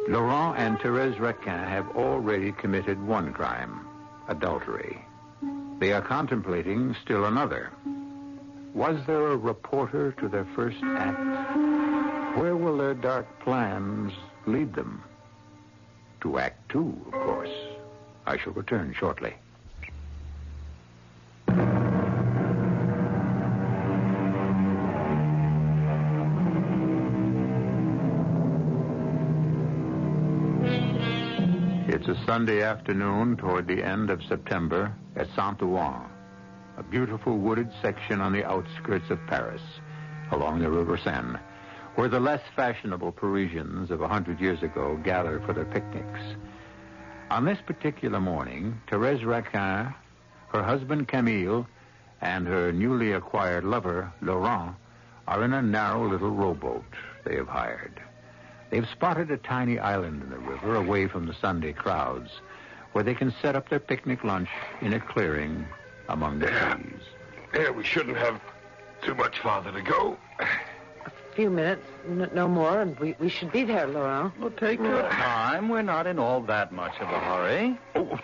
Laurent 0.08 0.56
and 0.58 0.78
Therese 0.80 1.18
Raquin 1.18 1.68
have 1.68 1.96
already 1.96 2.52
committed 2.52 3.02
one 3.02 3.32
crime, 3.32 3.86
adultery. 4.28 5.04
They 5.80 5.92
are 5.92 6.02
contemplating 6.02 6.94
still 7.02 7.26
another. 7.26 7.70
Was 8.74 9.04
there 9.06 9.28
a 9.28 9.36
reporter 9.36 10.12
to 10.12 10.28
their 10.28 10.46
first 10.54 10.78
act? 10.82 11.18
Where 12.38 12.56
will 12.56 12.76
their 12.76 12.94
dark 12.94 13.26
plans 13.40 14.12
lead 14.46 14.74
them? 14.74 15.02
To 16.20 16.38
Act 16.38 16.68
Two, 16.68 16.96
of 17.06 17.12
course. 17.12 17.50
I 18.26 18.36
shall 18.38 18.52
return 18.52 18.94
shortly. 18.96 19.34
Sunday 32.28 32.60
afternoon 32.62 33.38
toward 33.38 33.66
the 33.66 33.82
end 33.82 34.10
of 34.10 34.22
September 34.22 34.94
at 35.16 35.34
Saint-Ouen, 35.34 36.04
a 36.76 36.82
beautiful 36.82 37.38
wooded 37.38 37.70
section 37.80 38.20
on 38.20 38.34
the 38.34 38.44
outskirts 38.44 39.08
of 39.08 39.26
Paris, 39.26 39.62
along 40.30 40.58
the 40.58 40.68
River 40.68 40.98
Seine, 41.02 41.38
where 41.94 42.10
the 42.10 42.20
less 42.20 42.42
fashionable 42.54 43.12
Parisians 43.12 43.90
of 43.90 44.02
a 44.02 44.08
hundred 44.08 44.40
years 44.40 44.62
ago 44.62 45.00
gathered 45.02 45.42
for 45.46 45.54
their 45.54 45.64
picnics. 45.64 46.20
On 47.30 47.46
this 47.46 47.62
particular 47.64 48.20
morning, 48.20 48.78
Therese 48.90 49.24
Raquin, 49.24 49.94
her 50.48 50.62
husband 50.62 51.08
Camille, 51.08 51.66
and 52.20 52.46
her 52.46 52.72
newly 52.72 53.12
acquired 53.12 53.64
lover, 53.64 54.12
Laurent, 54.20 54.74
are 55.26 55.42
in 55.44 55.54
a 55.54 55.62
narrow 55.62 56.06
little 56.06 56.32
rowboat 56.32 56.84
they 57.24 57.36
have 57.36 57.48
hired. 57.48 58.02
They've 58.70 58.88
spotted 58.88 59.30
a 59.30 59.36
tiny 59.38 59.78
island 59.78 60.22
in 60.22 60.30
the 60.30 60.38
river 60.38 60.74
away 60.76 61.06
from 61.08 61.26
the 61.26 61.34
Sunday 61.34 61.72
crowds 61.72 62.30
where 62.92 63.04
they 63.04 63.14
can 63.14 63.32
set 63.42 63.56
up 63.56 63.68
their 63.68 63.78
picnic 63.80 64.24
lunch 64.24 64.48
in 64.80 64.92
a 64.92 65.00
clearing 65.00 65.66
among 66.08 66.38
the 66.38 66.46
Yeah. 66.50 66.74
trees. 66.74 67.02
Yeah, 67.54 67.70
we 67.70 67.84
shouldn't 67.84 68.16
have 68.16 68.40
too 69.02 69.14
much 69.14 69.38
farther 69.40 69.72
to 69.72 69.80
go. 69.82 70.16
A 70.40 71.10
few 71.34 71.48
minutes, 71.50 71.86
n- 72.06 72.28
no 72.34 72.48
more, 72.48 72.80
and 72.80 72.98
we, 72.98 73.14
we 73.18 73.28
should 73.28 73.52
be 73.52 73.62
there, 73.64 73.86
Laurent. 73.86 74.38
Well, 74.40 74.50
take 74.50 74.80
your 74.80 75.02
time. 75.02 75.68
We're 75.68 75.82
not 75.82 76.06
in 76.06 76.18
all 76.18 76.40
that 76.42 76.72
much 76.72 76.94
of 77.00 77.08
a 77.08 77.18
hurry. 77.20 77.78
Oh, 77.94 78.18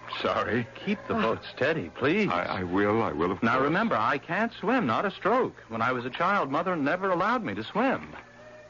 sorry. 0.22 0.66
Keep 0.86 1.06
the 1.06 1.14
boat 1.14 1.40
steady, 1.54 1.90
please. 1.94 2.28
I, 2.30 2.60
I 2.60 2.62
will, 2.64 3.02
I 3.02 3.12
will, 3.12 3.30
of 3.30 3.42
Now 3.42 3.54
course. 3.54 3.64
remember, 3.64 3.94
I 3.96 4.18
can't 4.18 4.52
swim, 4.54 4.86
not 4.86 5.04
a 5.04 5.10
stroke. 5.10 5.56
When 5.68 5.82
I 5.82 5.92
was 5.92 6.04
a 6.06 6.10
child, 6.10 6.50
Mother 6.50 6.74
never 6.76 7.10
allowed 7.10 7.44
me 7.44 7.54
to 7.54 7.62
swim. 7.62 8.08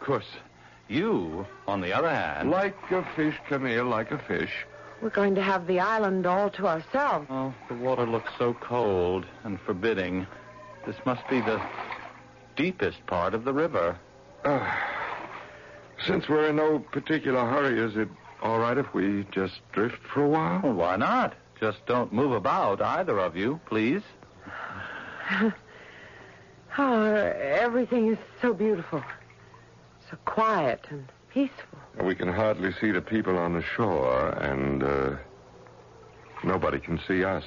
Of 0.00 0.04
course, 0.06 0.26
you, 0.88 1.46
on 1.66 1.80
the 1.80 1.92
other 1.92 2.10
hand. 2.10 2.50
Like 2.50 2.76
a 2.90 3.06
fish, 3.16 3.36
Camille, 3.48 3.84
like 3.84 4.10
a 4.10 4.18
fish. 4.18 4.50
We're 5.02 5.10
going 5.10 5.34
to 5.34 5.42
have 5.42 5.66
the 5.66 5.80
island 5.80 6.26
all 6.26 6.50
to 6.50 6.66
ourselves. 6.66 7.26
Oh, 7.28 7.52
the 7.68 7.74
water 7.74 8.06
looks 8.06 8.32
so 8.38 8.54
cold 8.54 9.26
and 9.44 9.60
forbidding. 9.60 10.26
This 10.86 10.96
must 11.04 11.28
be 11.28 11.40
the 11.40 11.60
deepest 12.56 13.04
part 13.06 13.34
of 13.34 13.44
the 13.44 13.52
river. 13.52 13.98
Uh, 14.44 14.74
since 16.06 16.28
we're 16.28 16.48
in 16.48 16.56
no 16.56 16.78
particular 16.78 17.44
hurry, 17.44 17.78
is 17.78 17.96
it 17.96 18.08
all 18.42 18.58
right 18.58 18.78
if 18.78 18.92
we 18.94 19.26
just 19.32 19.60
drift 19.72 19.98
for 20.14 20.24
a 20.24 20.28
while? 20.28 20.60
Well, 20.62 20.74
why 20.74 20.96
not? 20.96 21.34
Just 21.60 21.84
don't 21.86 22.12
move 22.12 22.32
about, 22.32 22.80
either 22.80 23.18
of 23.18 23.36
you, 23.36 23.60
please. 23.66 24.02
Oh, 26.78 27.04
everything 27.04 28.08
is 28.12 28.18
so 28.42 28.52
beautiful, 28.52 29.02
so 30.10 30.16
quiet 30.24 30.80
and 30.90 31.06
peaceful. 31.32 31.78
We 32.02 32.14
can 32.14 32.32
hardly 32.32 32.72
see 32.80 32.90
the 32.90 33.00
people 33.00 33.38
on 33.38 33.54
the 33.54 33.62
shore, 33.62 34.28
and 34.30 34.82
uh, 34.82 35.16
nobody 36.44 36.78
can 36.78 37.00
see 37.06 37.24
us. 37.24 37.44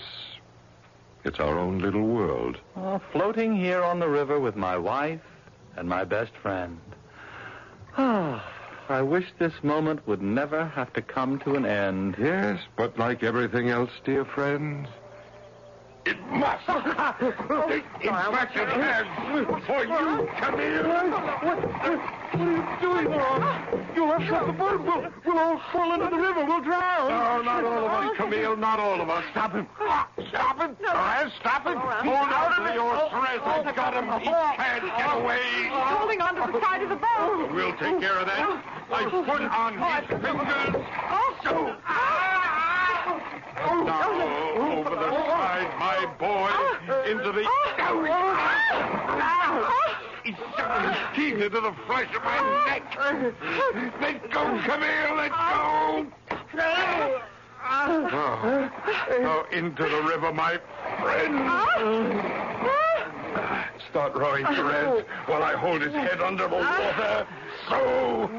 It's 1.24 1.40
our 1.40 1.58
own 1.58 1.80
little 1.80 2.04
world. 2.04 2.58
Oh, 2.76 3.02
floating 3.12 3.56
here 3.56 3.84
on 3.84 4.00
the 4.00 4.08
river 4.08 4.40
with 4.40 4.56
my 4.56 4.78
wife 4.78 5.22
and 5.76 5.88
my 5.88 6.04
best 6.04 6.32
friend. 6.42 6.80
Ah, 7.98 8.52
I 8.88 9.02
wish 9.02 9.26
this 9.38 9.54
moment 9.62 10.08
would 10.08 10.22
never 10.22 10.66
have 10.66 10.92
to 10.94 11.02
come 11.02 11.40
to 11.40 11.56
an 11.56 11.66
end. 11.66 12.16
Yes, 12.18 12.60
but 12.76 12.98
like 12.98 13.24
everything 13.24 13.70
else, 13.70 13.92
dear 14.04 14.26
friends, 14.26 14.88
it 16.10 16.18
must. 16.32 16.68
Inspector 18.02 18.66
Tag, 18.66 19.06
for 19.66 19.86
you, 19.86 20.30
Camille. 20.42 20.90
What 21.44 21.60
what 21.60 22.42
are 22.42 22.52
you 22.52 22.64
doing, 22.82 23.06
Laurent? 23.06 23.96
You'll 23.96 24.12
upset 24.12 24.48
the 24.48 24.54
boat. 24.54 24.82
We'll, 24.82 25.12
we'll 25.26 25.40
all 25.40 25.62
fall 25.72 25.94
into 25.94 26.10
the 26.10 26.22
river. 26.22 26.46
We'll 26.46 26.62
drown. 26.62 27.10
No, 27.10 27.42
not 27.42 27.64
all 27.64 27.86
of 27.86 27.92
us, 27.92 28.18
Camille, 28.18 28.56
not 28.58 28.80
all 28.80 29.02
of 29.02 29.10
us. 29.10 29.24
Stop 29.32 29.54
him. 29.54 29.68
Stop 30.30 30.60
him. 30.60 30.76
Therese, 30.76 31.34
stop 31.40 31.66
him. 31.66 31.78
Oh, 31.78 31.82
oh, 31.82 32.00
oh, 32.04 32.16
Hold 32.20 32.54
on 32.54 32.68
to 32.68 32.74
your 32.74 32.94
Therese. 33.10 33.42
I've 33.46 33.76
got 33.76 33.94
him. 33.94 34.06
He 34.20 34.30
can't 34.30 34.84
get 34.98 35.16
away. 35.16 35.70
Holding 35.70 36.22
onto 36.22 36.52
the 36.52 36.62
side 36.62 36.82
of 36.82 36.90
the 36.90 36.96
boat. 36.96 37.52
We'll 37.54 37.78
take 37.78 38.00
care 38.00 38.18
of 38.18 38.26
that. 38.26 38.64
I 38.92 39.04
put 39.06 39.30
on 39.30 39.78
his 39.78 40.22
fingers. 40.22 40.80
So. 43.66 43.84
Now, 43.84 44.12
over 44.58 44.96
the 44.96 45.12
side, 45.12 45.72
my 45.80 46.06
boy, 46.18 46.52
into 47.10 47.32
the... 47.32 47.44
He 50.24 50.32
stuck 50.54 50.72
his 50.86 50.98
teeth 51.16 51.40
into 51.42 51.62
the 51.62 51.74
flesh 51.88 52.16
of 52.16 52.24
my 52.24 52.40
neck. 52.68 52.84
Let 54.02 54.32
go, 54.32 54.44
Camille, 54.64 55.16
let 55.16 55.32
go. 55.32 56.08
Oh, 57.72 58.70
oh, 59.12 59.46
into 59.52 59.84
the 59.84 60.02
river, 60.04 60.32
my 60.34 60.60
friend. 61.02 61.36
Start 63.90 64.16
rowing, 64.16 64.46
Therese, 64.46 65.04
while 65.26 65.44
I 65.44 65.54
hold 65.56 65.82
his 65.82 65.94
head 65.94 66.22
under 66.22 66.48
the 66.48 66.56
water. 66.56 67.28
So. 67.68 68.30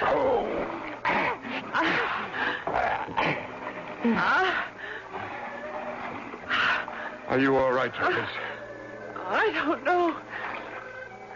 So. 0.00 0.46
Are 7.28 7.38
you 7.38 7.56
all 7.56 7.72
right, 7.72 7.92
Therese? 7.94 8.28
I 9.16 9.52
don't 9.52 9.84
know. 9.84 10.16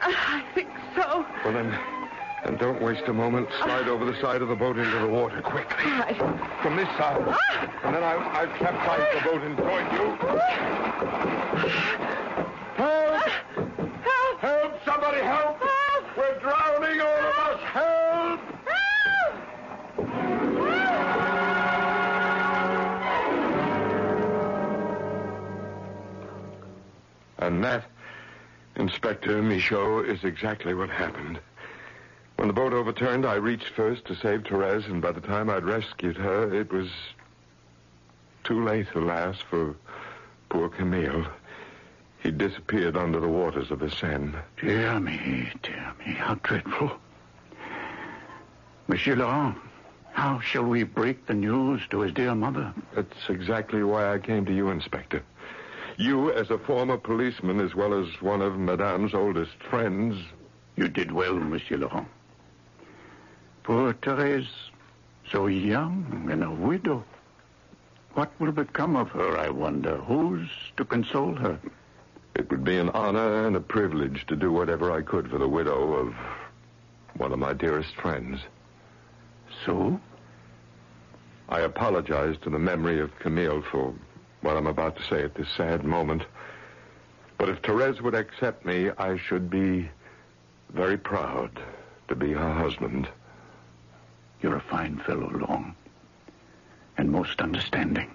I 0.00 0.44
think 0.54 0.68
so. 0.94 1.24
Well, 1.44 1.54
then, 1.54 1.78
then 2.44 2.56
don't 2.56 2.82
waste 2.82 3.04
a 3.06 3.12
moment. 3.12 3.48
Slide 3.62 3.88
over 3.88 4.04
the 4.04 4.20
side 4.20 4.42
of 4.42 4.48
the 4.48 4.56
boat 4.56 4.76
into 4.78 4.98
the 4.98 5.06
water 5.06 5.40
quickly. 5.42 5.84
Right. 5.84 6.18
From 6.62 6.76
this 6.76 6.88
side. 6.98 7.22
Ah! 7.26 7.70
And 7.84 7.94
then 7.94 8.02
I'll, 8.02 8.18
I've 8.18 8.52
capsized 8.58 9.16
the 9.16 9.22
boat 9.30 9.42
and 9.42 9.56
joined 9.56 9.92
you. 9.92 10.18
Ah! 11.58 12.22
Inspector 29.06 29.42
Michaud, 29.42 30.00
is 30.00 30.24
exactly 30.24 30.74
what 30.74 30.90
happened. 30.90 31.38
When 32.34 32.48
the 32.48 32.54
boat 32.54 32.72
overturned, 32.72 33.24
I 33.24 33.34
reached 33.34 33.68
first 33.68 34.04
to 34.06 34.16
save 34.16 34.44
Therese, 34.44 34.86
and 34.86 35.00
by 35.00 35.12
the 35.12 35.20
time 35.20 35.48
I'd 35.48 35.62
rescued 35.62 36.16
her, 36.16 36.52
it 36.52 36.72
was 36.72 36.88
too 38.42 38.64
late, 38.64 38.88
alas, 38.96 39.36
for 39.48 39.76
poor 40.48 40.68
Camille. 40.68 41.24
He 42.18 42.32
disappeared 42.32 42.96
under 42.96 43.20
the 43.20 43.28
waters 43.28 43.70
of 43.70 43.78
the 43.78 43.92
Seine. 43.92 44.34
Dear 44.60 44.98
me, 44.98 45.52
dear 45.62 45.92
me, 46.04 46.14
how 46.14 46.34
dreadful. 46.42 46.90
Monsieur 48.88 49.14
Laurent, 49.14 49.56
how 50.14 50.40
shall 50.40 50.64
we 50.64 50.82
break 50.82 51.26
the 51.26 51.34
news 51.34 51.80
to 51.90 52.00
his 52.00 52.12
dear 52.12 52.34
mother? 52.34 52.74
That's 52.92 53.28
exactly 53.28 53.84
why 53.84 54.12
I 54.12 54.18
came 54.18 54.44
to 54.46 54.52
you, 54.52 54.70
Inspector. 54.70 55.22
You, 55.98 56.30
as 56.30 56.50
a 56.50 56.58
former 56.58 56.98
policeman, 56.98 57.58
as 57.60 57.74
well 57.74 57.94
as 57.94 58.20
one 58.20 58.42
of 58.42 58.58
Madame's 58.58 59.14
oldest 59.14 59.62
friends, 59.70 60.22
You 60.76 60.88
did 60.88 61.10
well, 61.10 61.34
Monsieur 61.34 61.78
Laurent. 61.78 62.06
Poor 63.62 63.94
Therese, 63.94 64.70
so 65.30 65.46
young 65.46 66.28
and 66.30 66.44
a 66.44 66.50
widow. 66.50 67.02
What 68.12 68.30
will 68.38 68.52
become 68.52 68.94
of 68.94 69.08
her, 69.10 69.38
I 69.38 69.48
wonder? 69.48 69.96
Who's 69.96 70.48
to 70.76 70.84
console 70.84 71.34
her? 71.34 71.58
It 72.34 72.50
would 72.50 72.62
be 72.62 72.76
an 72.76 72.90
honor 72.90 73.46
and 73.46 73.56
a 73.56 73.60
privilege 73.60 74.26
to 74.26 74.36
do 74.36 74.52
whatever 74.52 74.92
I 74.92 75.00
could 75.00 75.30
for 75.30 75.38
the 75.38 75.48
widow 75.48 75.94
of 75.94 76.14
one 77.16 77.32
of 77.32 77.38
my 77.38 77.54
dearest 77.54 77.94
friends. 77.96 78.40
So? 79.64 79.98
I 81.48 81.60
apologize 81.60 82.36
to 82.42 82.50
the 82.50 82.58
memory 82.58 83.00
of 83.00 83.18
Camille 83.18 83.62
for 83.70 83.94
what 84.40 84.56
I'm 84.56 84.66
about 84.66 84.96
to 84.96 85.02
say 85.04 85.22
at 85.22 85.34
this 85.34 85.48
sad 85.56 85.84
moment. 85.84 86.22
But 87.38 87.48
if 87.48 87.58
Therese 87.62 88.00
would 88.00 88.14
accept 88.14 88.64
me, 88.64 88.90
I 88.98 89.16
should 89.16 89.50
be 89.50 89.90
very 90.70 90.96
proud 90.96 91.50
to 92.08 92.14
be 92.14 92.32
her 92.32 92.52
husband. 92.54 93.08
You're 94.40 94.56
a 94.56 94.60
fine 94.60 94.98
fellow, 95.06 95.30
Long, 95.30 95.74
and 96.96 97.10
most 97.10 97.40
understanding. 97.40 98.10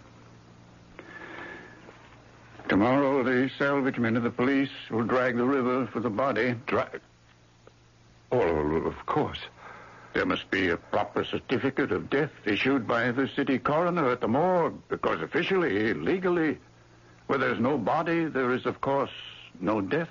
Tomorrow, 2.69 3.23
the 3.23 3.49
salvage 3.57 3.99
men 3.99 4.15
of 4.15 4.23
the 4.23 4.29
police 4.29 4.69
will 4.89 5.03
drag 5.03 5.35
the 5.35 5.43
river 5.43 5.87
for 5.87 5.99
the 5.99 6.09
body. 6.09 6.55
Drag? 6.67 7.01
Oh, 8.31 8.39
of 8.39 9.05
course. 9.05 9.39
There 10.13 10.25
must 10.25 10.49
be 10.51 10.69
a 10.69 10.77
proper 10.77 11.23
certificate 11.23 11.91
of 11.91 12.09
death 12.09 12.31
issued 12.45 12.87
by 12.87 13.11
the 13.11 13.29
city 13.29 13.57
coroner 13.59 14.09
at 14.09 14.19
the 14.19 14.27
morgue, 14.27 14.81
because 14.89 15.21
officially, 15.21 15.93
legally, 15.93 16.57
where 17.27 17.39
there's 17.39 17.59
no 17.59 17.77
body, 17.77 18.25
there 18.25 18.51
is, 18.53 18.65
of 18.65 18.81
course, 18.81 19.11
no 19.61 19.79
death. 19.79 20.09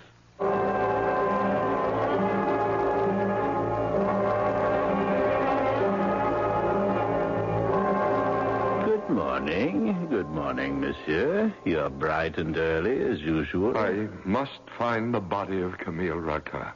Morning. 9.51 10.07
Good 10.09 10.29
morning, 10.29 10.81
monsieur. 10.81 11.53
You're 11.65 11.91
bright 11.91 12.39
and 12.39 12.57
early, 12.57 13.03
as 13.03 13.21
usual. 13.21 13.77
I 13.77 14.07
must 14.25 14.61
find 14.79 15.13
the 15.13 15.19
body 15.19 15.61
of 15.61 15.77
Camille 15.77 16.19
Raquin. 16.19 16.69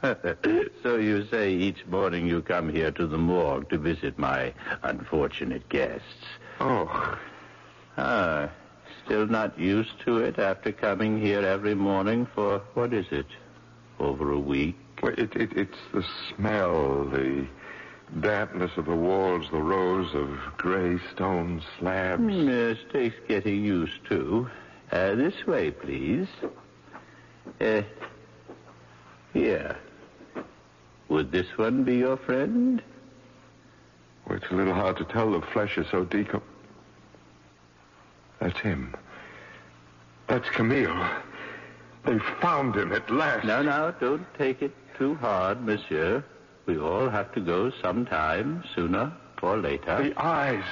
so 0.83 0.97
you 0.97 1.25
say 1.27 1.53
each 1.53 1.85
morning 1.85 2.27
you 2.27 2.41
come 2.41 2.67
here 2.67 2.91
to 2.91 3.07
the 3.07 3.17
morgue 3.17 3.69
to 3.69 3.77
visit 3.77 4.19
my 4.19 4.53
unfortunate 4.83 5.69
guests. 5.69 6.25
Oh, 6.59 7.17
Ah, 7.97 8.49
still 9.05 9.25
not 9.25 9.57
used 9.57 9.97
to 10.03 10.17
it 10.17 10.37
after 10.37 10.73
coming 10.73 11.17
here 11.21 11.45
every 11.45 11.75
morning 11.75 12.27
for, 12.35 12.59
what 12.73 12.93
is 12.93 13.05
it, 13.09 13.27
over 13.99 14.33
a 14.33 14.39
week? 14.39 14.75
well, 15.01 15.13
it, 15.17 15.33
it, 15.37 15.53
it's 15.55 15.77
the 15.93 16.03
smell, 16.35 17.05
the 17.05 17.47
dampness 18.21 18.71
of 18.77 18.85
the 18.85 18.95
walls, 18.95 19.47
the 19.51 19.61
rows 19.61 20.13
of 20.13 20.39
gray 20.57 20.97
stone 21.13 21.61
slabs. 21.79 22.23
Yes, 22.33 22.77
takes 22.91 23.15
getting 23.27 23.63
used 23.63 24.05
to. 24.09 24.49
Uh, 24.91 25.15
this 25.15 25.45
way, 25.45 25.71
please. 25.71 26.27
Uh, 27.59 27.81
here. 29.33 29.77
Would 31.09 31.31
this 31.31 31.47
one 31.57 31.83
be 31.83 31.97
your 31.97 32.17
friend? 32.17 32.81
Well, 34.27 34.37
it's 34.37 34.51
a 34.51 34.55
little 34.55 34.73
hard 34.73 34.97
to 34.97 35.05
tell. 35.05 35.31
The 35.31 35.41
flesh 35.41 35.77
is 35.77 35.87
so 35.91 36.05
decom... 36.05 36.41
That's 38.39 38.59
him. 38.59 38.95
That's 40.27 40.49
Camille. 40.49 41.09
They 42.05 42.19
found 42.41 42.75
him 42.75 42.91
at 42.91 43.09
last. 43.09 43.45
No, 43.45 43.61
no, 43.61 43.93
don't 43.99 44.25
take 44.37 44.61
it 44.61 44.75
too 44.97 45.15
hard, 45.15 45.63
monsieur. 45.63 46.23
We 46.65 46.79
all 46.79 47.09
have 47.09 47.31
to 47.33 47.41
go 47.41 47.71
sometime, 47.81 48.63
sooner 48.75 49.13
or 49.41 49.57
later. 49.57 50.01
The 50.01 50.19
eyes. 50.21 50.63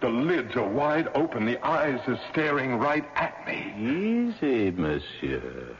The 0.00 0.08
lids 0.08 0.56
are 0.56 0.68
wide 0.68 1.08
open. 1.14 1.44
The 1.46 1.64
eyes 1.66 2.00
are 2.06 2.20
staring 2.30 2.78
right 2.78 3.04
at 3.14 3.46
me. 3.46 3.72
Easy, 3.78 4.70
monsieur. 4.70 5.76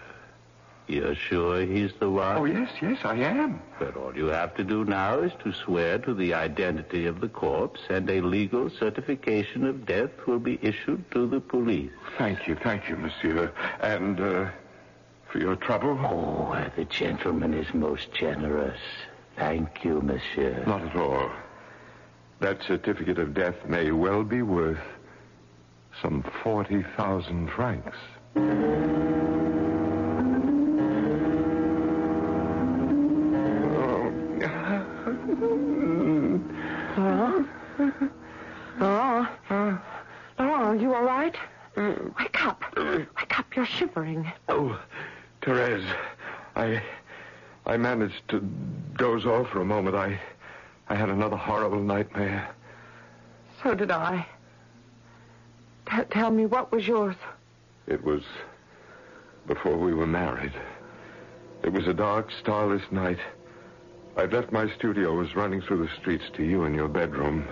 You're 0.86 1.14
sure 1.16 1.62
he's 1.62 1.92
the 1.98 2.08
one? 2.08 2.36
Oh, 2.36 2.44
yes, 2.44 2.70
yes, 2.80 2.98
I 3.04 3.16
am. 3.16 3.60
But 3.78 3.96
all 3.96 4.14
you 4.16 4.26
have 4.26 4.54
to 4.56 4.64
do 4.64 4.84
now 4.84 5.18
is 5.18 5.32
to 5.42 5.52
swear 5.52 5.98
to 5.98 6.14
the 6.14 6.32
identity 6.34 7.06
of 7.06 7.20
the 7.20 7.28
corpse, 7.28 7.80
and 7.90 8.08
a 8.08 8.20
legal 8.20 8.70
certification 8.70 9.66
of 9.66 9.84
death 9.84 10.10
will 10.26 10.38
be 10.38 10.60
issued 10.62 11.10
to 11.10 11.26
the 11.26 11.40
police. 11.40 11.90
Thank 12.18 12.46
you, 12.46 12.54
thank 12.54 12.88
you, 12.88 12.96
monsieur. 12.96 13.52
And, 13.80 14.20
uh, 14.20 14.50
for 15.28 15.38
your 15.40 15.56
trouble? 15.56 15.98
Oh, 16.02 16.70
the 16.76 16.84
gentleman 16.84 17.52
is 17.52 17.74
most 17.74 18.12
generous. 18.12 18.78
Thank 19.36 19.84
you, 19.84 20.00
monsieur. 20.00 20.64
Not 20.66 20.82
at 20.82 20.96
all. 20.96 21.30
That 22.40 22.62
certificate 22.62 23.18
of 23.18 23.34
death 23.34 23.56
may 23.66 23.90
well 23.90 24.22
be 24.22 24.42
worth 24.42 24.78
some 26.02 26.24
40,000 26.42 27.48
francs. 27.50 27.96
Laurent? 36.96 37.46
Laurent? 38.80 39.28
Laurent, 39.50 39.80
are 40.38 40.76
you 40.76 40.94
all 40.94 41.02
right? 41.04 41.36
Mm, 41.76 42.18
wake 42.18 42.44
up. 42.46 42.62
Wake 42.76 43.38
up. 43.38 43.46
You're 43.54 43.66
shivering. 43.66 44.30
Oh, 44.48 44.78
Therese, 45.42 45.84
I, 46.54 46.82
I 47.66 47.76
managed 47.76 48.28
to 48.28 48.40
doze 48.96 49.26
off 49.26 49.50
for 49.50 49.60
a 49.60 49.64
moment. 49.64 49.96
I, 49.96 50.18
I 50.88 50.94
had 50.94 51.08
another 51.08 51.36
horrible 51.36 51.82
nightmare. 51.82 52.48
So 53.62 53.74
did 53.74 53.90
I. 53.90 54.26
T- 55.90 56.02
tell 56.10 56.30
me, 56.30 56.46
what 56.46 56.70
was 56.70 56.86
yours? 56.86 57.16
It 57.88 58.02
was 58.04 58.22
before 59.46 59.76
we 59.76 59.94
were 59.94 60.06
married. 60.06 60.52
It 61.64 61.72
was 61.72 61.86
a 61.88 61.94
dark, 61.94 62.30
starless 62.40 62.82
night. 62.92 63.18
I'd 64.16 64.32
left 64.32 64.52
my 64.52 64.70
studio, 64.76 65.14
was 65.14 65.34
running 65.34 65.60
through 65.60 65.86
the 65.86 65.92
streets 66.00 66.24
to 66.34 66.44
you 66.44 66.64
in 66.64 66.74
your 66.74 66.88
bedroom. 66.88 67.46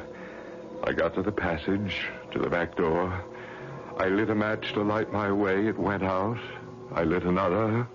I 0.84 0.92
got 0.92 1.14
to 1.14 1.22
the 1.22 1.32
passage, 1.32 2.06
to 2.32 2.38
the 2.38 2.48
back 2.48 2.76
door. 2.76 3.24
I 3.98 4.08
lit 4.08 4.30
a 4.30 4.34
match 4.34 4.72
to 4.74 4.82
light 4.82 5.12
my 5.12 5.30
way. 5.32 5.66
It 5.66 5.78
went 5.78 6.02
out. 6.02 6.38
I 6.92 7.04
lit 7.04 7.24
another. 7.24 7.86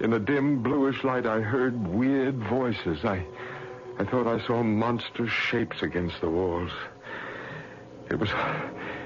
In 0.00 0.10
the 0.10 0.18
dim, 0.18 0.62
bluish 0.62 1.04
light, 1.04 1.26
I 1.26 1.40
heard 1.40 1.86
weird 1.86 2.36
voices. 2.36 3.04
I, 3.04 3.24
I 3.98 4.04
thought 4.04 4.26
I 4.26 4.44
saw 4.46 4.62
monstrous 4.62 5.30
shapes 5.30 5.82
against 5.82 6.20
the 6.20 6.28
walls. 6.28 6.72
It 8.10 8.18
was, 8.18 8.30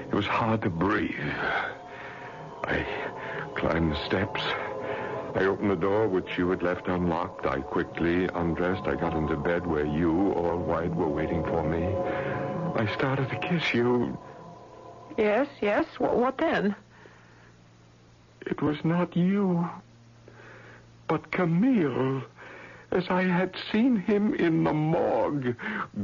it 0.07 0.13
was 0.13 0.25
hard 0.25 0.61
to 0.63 0.69
breathe. 0.69 1.13
I 2.63 2.85
climbed 3.55 3.91
the 3.93 4.05
steps. 4.05 4.41
I 5.35 5.45
opened 5.45 5.69
the 5.69 5.75
door, 5.75 6.07
which 6.07 6.37
you 6.37 6.49
had 6.49 6.63
left 6.63 6.87
unlocked. 6.87 7.45
I 7.45 7.59
quickly 7.61 8.27
undressed. 8.33 8.87
I 8.87 8.95
got 8.95 9.13
into 9.13 9.37
bed 9.37 9.65
where 9.65 9.85
you, 9.85 10.31
all 10.33 10.57
white, 10.57 10.93
were 10.93 11.07
waiting 11.07 11.43
for 11.43 11.63
me. 11.63 11.85
I 12.75 12.91
started 12.95 13.29
to 13.29 13.37
kiss 13.37 13.73
you. 13.73 14.17
Yes, 15.17 15.47
yes. 15.61 15.85
What, 15.99 16.17
what 16.17 16.37
then? 16.39 16.75
It 18.41 18.61
was 18.61 18.83
not 18.83 19.15
you, 19.15 19.69
but 21.09 21.31
Camille, 21.31 22.21
as 22.91 23.03
I 23.09 23.23
had 23.23 23.55
seen 23.71 23.97
him 23.97 24.35
in 24.35 24.63
the 24.63 24.73
morgue, 24.73 25.55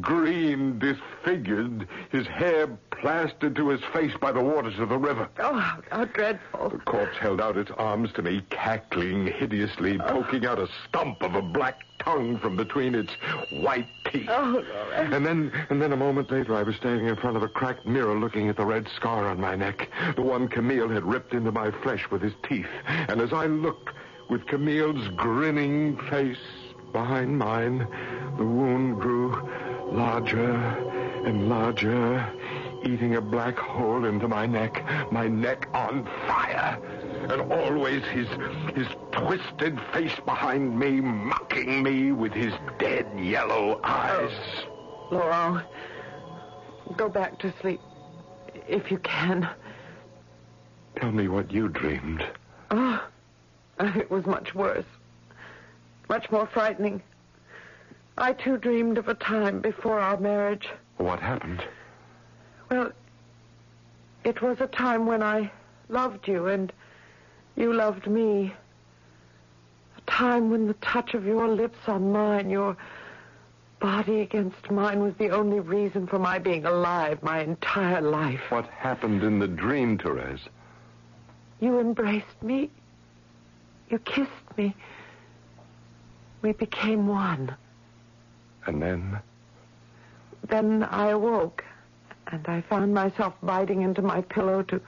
green, 0.01 0.79
disfigured, 0.79 1.87
his 2.11 2.25
hair 2.27 2.67
plastered 2.91 3.55
to 3.55 3.69
his 3.69 3.81
face 3.93 4.13
by 4.19 4.31
the 4.31 4.41
waters 4.41 4.79
of 4.79 4.89
the 4.89 4.97
river. 4.97 5.29
Oh, 5.39 5.59
how, 5.59 5.81
how 5.91 6.05
dreadful. 6.05 6.69
The 6.69 6.79
corpse 6.79 7.17
held 7.19 7.39
out 7.39 7.55
its 7.55 7.71
arms 7.77 8.11
to 8.13 8.23
me, 8.23 8.43
cackling 8.49 9.27
hideously, 9.27 9.99
oh. 9.99 10.23
poking 10.23 10.45
out 10.45 10.57
a 10.57 10.67
stump 10.87 11.21
of 11.21 11.35
a 11.35 11.41
black 11.41 11.81
tongue 11.99 12.39
from 12.39 12.55
between 12.55 12.95
its 12.95 13.11
white 13.51 13.87
teeth. 14.11 14.27
Oh, 14.29 14.63
Laurent. 14.73 15.13
And 15.13 15.25
then, 15.25 15.51
and 15.69 15.81
then 15.81 15.91
a 15.91 15.97
moment 15.97 16.31
later, 16.31 16.55
I 16.55 16.63
was 16.63 16.75
standing 16.75 17.07
in 17.07 17.15
front 17.15 17.37
of 17.37 17.43
a 17.43 17.47
cracked 17.47 17.85
mirror 17.85 18.17
looking 18.17 18.49
at 18.49 18.57
the 18.57 18.65
red 18.65 18.87
scar 18.95 19.27
on 19.27 19.39
my 19.39 19.55
neck, 19.55 19.89
the 20.15 20.21
one 20.21 20.47
Camille 20.47 20.89
had 20.89 21.03
ripped 21.03 21.33
into 21.33 21.51
my 21.51 21.71
flesh 21.83 22.09
with 22.11 22.21
his 22.21 22.33
teeth. 22.47 22.67
And 22.85 23.21
as 23.21 23.33
I 23.33 23.47
looked, 23.47 23.89
with 24.29 24.45
Camille's 24.47 25.07
grinning 25.15 25.97
face 26.09 26.37
behind 26.91 27.37
mine, 27.37 27.87
the 28.37 28.45
wound 28.45 28.99
grew 28.99 29.31
larger 29.91 30.53
and 31.25 31.49
larger, 31.49 32.25
eating 32.83 33.15
a 33.15 33.21
black 33.21 33.57
hole 33.57 34.05
into 34.05 34.27
my 34.27 34.45
neck, 34.45 34.83
my 35.11 35.27
neck 35.27 35.67
on 35.73 36.05
fire. 36.27 36.79
And 37.29 37.51
always 37.51 38.03
his 38.05 38.27
his 38.75 38.87
twisted 39.11 39.79
face 39.93 40.15
behind 40.25 40.77
me, 40.77 41.01
mocking 41.01 41.81
me 41.81 42.11
with 42.11 42.31
his 42.31 42.53
dead 42.77 43.07
yellow 43.19 43.79
eyes. 43.83 44.31
Oh, 44.67 45.07
Laurent, 45.11 45.65
go 46.97 47.09
back 47.09 47.39
to 47.39 47.53
sleep. 47.61 47.81
If 48.67 48.91
you 48.91 48.99
can. 48.99 49.49
Tell 50.95 51.11
me 51.11 51.27
what 51.27 51.51
you 51.51 51.67
dreamed. 51.67 52.23
It 53.95 54.09
was 54.09 54.25
much 54.25 54.55
worse. 54.55 54.85
Much 56.09 56.29
more 56.31 56.47
frightening. 56.47 57.01
I 58.17 58.33
too 58.33 58.57
dreamed 58.57 58.97
of 58.97 59.07
a 59.07 59.15
time 59.15 59.59
before 59.59 59.99
our 59.99 60.17
marriage. 60.17 60.67
What 60.97 61.19
happened? 61.19 61.63
Well, 62.69 62.91
It 64.23 64.41
was 64.41 64.59
a 64.59 64.67
time 64.67 65.05
when 65.05 65.21
I 65.21 65.51
loved 65.89 66.27
you 66.27 66.47
and 66.47 66.71
you 67.55 67.73
loved 67.73 68.07
me. 68.07 68.53
A 69.97 70.01
time 70.09 70.49
when 70.49 70.67
the 70.67 70.73
touch 70.75 71.13
of 71.13 71.25
your 71.25 71.47
lips 71.47 71.77
on 71.87 72.11
mine, 72.11 72.49
your 72.49 72.75
body 73.79 74.21
against 74.21 74.71
mine, 74.71 75.01
was 75.01 75.13
the 75.15 75.29
only 75.29 75.59
reason 75.59 76.07
for 76.07 76.17
my 76.17 76.39
being 76.39 76.65
alive 76.65 77.21
my 77.21 77.41
entire 77.41 78.01
life. 78.01 78.41
What 78.49 78.67
happened 78.67 79.21
in 79.23 79.39
the 79.39 79.47
dream, 79.47 79.97
Therese? 79.97 80.47
You 81.59 81.79
embraced 81.79 82.41
me. 82.41 82.71
You 83.95 83.99
kissed 83.99 84.57
me. 84.57 84.75
We 86.41 86.51
became 86.51 87.07
one. 87.07 87.55
And 88.65 88.81
then? 88.81 89.19
Then 90.49 90.83
I 90.83 91.11
awoke, 91.11 91.63
and 92.27 92.45
I 92.45 92.59
found 92.59 92.93
myself 92.93 93.35
biting 93.41 93.83
into 93.83 94.01
my 94.01 94.19
pillow 94.19 94.63
to 94.63 94.81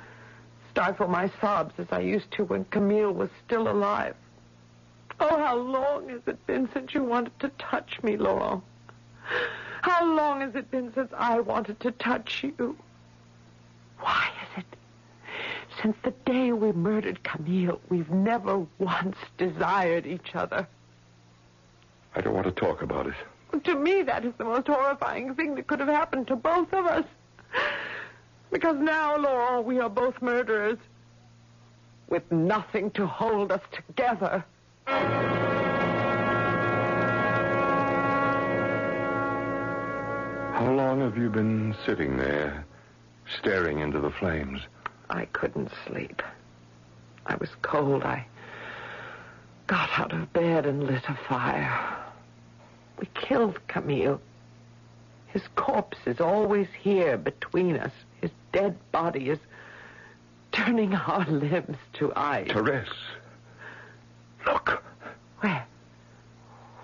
stifle 0.69 1.07
my 1.07 1.31
sobs 1.39 1.73
as 1.77 1.87
I 1.89 2.01
used 2.01 2.31
to 2.31 2.43
when 2.43 2.65
Camille 2.65 3.13
was 3.13 3.29
still 3.45 3.69
alive. 3.69 4.13
Oh, 5.21 5.37
how 5.37 5.55
long 5.55 6.09
has 6.09 6.19
it 6.27 6.45
been 6.45 6.67
since 6.73 6.93
you 6.93 7.01
wanted 7.01 7.39
to 7.39 7.47
touch 7.59 8.03
me, 8.03 8.17
Laurent? 8.17 8.61
How 9.83 10.03
long 10.03 10.41
has 10.41 10.53
it 10.53 10.69
been 10.69 10.93
since 10.93 11.13
I 11.17 11.39
wanted 11.39 11.79
to 11.79 11.91
touch 11.91 12.43
you? 12.43 12.75
Why 15.77 15.89
is 15.89 15.95
it? 15.95 15.95
Since 15.95 15.97
the 16.03 16.31
day 16.31 16.51
we 16.51 16.71
murdered 16.71 17.23
Camille, 17.23 17.79
we've 17.89 18.09
never 18.09 18.65
once 18.79 19.17
desired 19.37 20.05
each 20.05 20.35
other. 20.35 20.67
I 22.15 22.21
don't 22.21 22.33
want 22.33 22.45
to 22.45 22.51
talk 22.51 22.81
about 22.81 23.07
it. 23.07 23.13
To 23.63 23.75
me, 23.75 24.01
that 24.03 24.25
is 24.25 24.33
the 24.37 24.43
most 24.43 24.67
horrifying 24.67 25.35
thing 25.35 25.55
that 25.55 25.67
could 25.67 25.79
have 25.79 25.89
happened 25.89 26.27
to 26.27 26.35
both 26.35 26.73
of 26.73 26.85
us. 26.85 27.05
Because 28.51 28.77
now, 28.77 29.17
Laurent, 29.17 29.65
we 29.65 29.79
are 29.79 29.89
both 29.89 30.21
murderers. 30.21 30.77
With 32.09 32.31
nothing 32.31 32.91
to 32.91 33.05
hold 33.05 33.51
us 33.51 33.61
together. 33.71 34.45
How 40.53 40.71
long 40.71 41.01
have 41.01 41.17
you 41.17 41.29
been 41.29 41.75
sitting 41.85 42.17
there, 42.17 42.65
staring 43.39 43.79
into 43.79 43.99
the 43.99 44.11
flames? 44.11 44.61
I 45.09 45.25
couldn't 45.25 45.71
sleep. 45.87 46.21
I 47.25 47.35
was 47.35 47.49
cold. 47.61 48.03
I 48.03 48.25
got 49.67 49.89
out 49.97 50.13
of 50.13 50.31
bed 50.33 50.65
and 50.65 50.85
lit 50.85 51.03
a 51.07 51.17
fire. 51.27 51.97
We 52.99 53.07
killed 53.13 53.59
Camille. 53.67 54.21
His 55.27 55.43
corpse 55.55 55.97
is 56.05 56.19
always 56.19 56.67
here 56.79 57.17
between 57.17 57.77
us. 57.77 57.91
His 58.21 58.31
dead 58.53 58.77
body 58.91 59.29
is 59.29 59.39
turning 60.51 60.95
our 60.95 61.25
limbs 61.29 61.77
to 61.93 62.13
ice. 62.15 62.49
Therese, 62.51 62.87
look. 64.45 64.81
Where? 65.41 65.65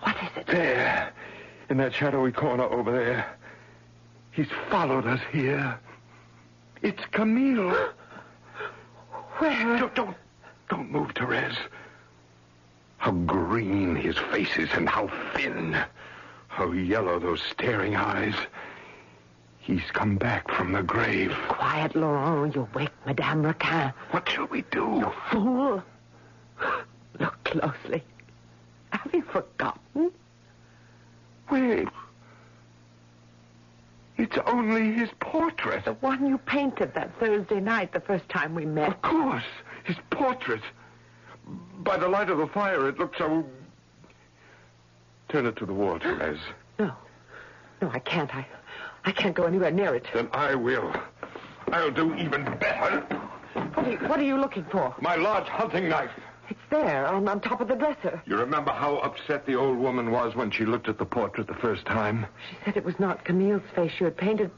What 0.01 0.15
is 0.17 0.37
it? 0.37 0.47
There, 0.47 1.11
in 1.69 1.77
that 1.77 1.93
shadowy 1.93 2.31
corner 2.31 2.63
over 2.63 2.91
there. 2.91 3.37
He's 4.31 4.49
followed 4.69 5.07
us 5.07 5.21
here. 5.31 5.79
It's 6.81 7.03
Camille. 7.11 7.89
Where? 9.43 9.77
Don't, 9.77 9.93
don't, 9.93 10.17
don't 10.69 10.89
move, 10.89 11.11
Therese. 11.17 11.57
How 12.95 13.11
green 13.11 13.93
his 13.93 14.17
face 14.17 14.55
is 14.57 14.69
and 14.71 14.87
how 14.87 15.09
thin. 15.35 15.75
How 16.47 16.71
yellow 16.71 17.19
those 17.19 17.41
staring 17.51 17.97
eyes. 17.97 18.35
He's 19.59 19.83
come 19.91 20.15
back 20.15 20.49
from 20.49 20.71
the 20.71 20.81
grave. 20.81 21.35
Quiet, 21.49 21.93
Laurent. 21.93 22.55
You'll 22.55 22.69
wake 22.73 22.93
Madame 23.05 23.43
Raquin. 23.43 23.93
What 24.11 24.29
shall 24.29 24.45
we 24.45 24.61
do? 24.71 24.79
You 24.79 25.11
fool. 25.29 25.83
Look 27.19 27.43
closely. 27.43 28.01
Have 28.91 29.13
you 29.13 29.23
forgotten? 29.23 30.11
Wait. 31.51 31.89
It's 34.33 34.49
only 34.49 34.91
his 34.91 35.09
portrait. 35.19 35.85
The 35.85 35.93
one 35.93 36.25
you 36.25 36.39
painted 36.39 36.95
that 36.95 37.11
Thursday 37.19 37.59
night, 37.59 37.93
the 37.93 37.99
first 37.99 38.27
time 38.29 38.55
we 38.55 38.65
met. 38.65 38.89
Of 38.89 39.01
course. 39.03 39.43
His 39.83 39.95
portrait. 40.09 40.61
By 41.83 41.97
the 41.97 42.07
light 42.07 42.31
of 42.31 42.39
the 42.39 42.47
fire, 42.47 42.89
it 42.89 42.97
looked 42.97 43.19
so. 43.19 43.45
Turn 45.29 45.45
it 45.45 45.55
to 45.57 45.65
the 45.67 45.73
wall, 45.73 45.99
Therese. 45.99 46.39
No. 46.79 46.91
No, 47.79 47.91
I 47.91 47.99
can't. 47.99 48.33
I, 48.33 48.47
I 49.05 49.11
can't 49.11 49.35
go 49.35 49.43
anywhere 49.43 49.69
near 49.69 49.93
it. 49.93 50.07
Then 50.13 50.27
I 50.31 50.55
will. 50.55 50.91
I'll 51.71 51.91
do 51.91 52.15
even 52.15 52.43
better. 52.59 53.01
What 53.75 53.85
are 53.85 53.91
you, 53.91 53.97
what 53.97 54.19
are 54.19 54.23
you 54.23 54.39
looking 54.39 54.65
for? 54.71 54.95
My 54.99 55.15
large 55.15 55.47
hunting 55.47 55.89
knife. 55.89 56.09
There, 56.69 57.07
on, 57.07 57.27
on 57.27 57.39
top 57.39 57.61
of 57.61 57.67
the 57.67 57.75
dresser. 57.75 58.21
You 58.25 58.37
remember 58.37 58.71
how 58.71 58.97
upset 58.97 59.45
the 59.45 59.55
old 59.55 59.77
woman 59.77 60.11
was 60.11 60.35
when 60.35 60.49
she 60.51 60.65
looked 60.65 60.89
at 60.89 60.97
the 60.97 61.05
portrait 61.05 61.47
the 61.47 61.53
first 61.53 61.85
time? 61.85 62.25
She 62.49 62.57
said 62.65 62.77
it 62.77 62.83
was 62.83 62.99
not 62.99 63.23
Camille's 63.23 63.61
face 63.75 63.91
you 63.99 64.05
had 64.05 64.17
painted, 64.17 64.51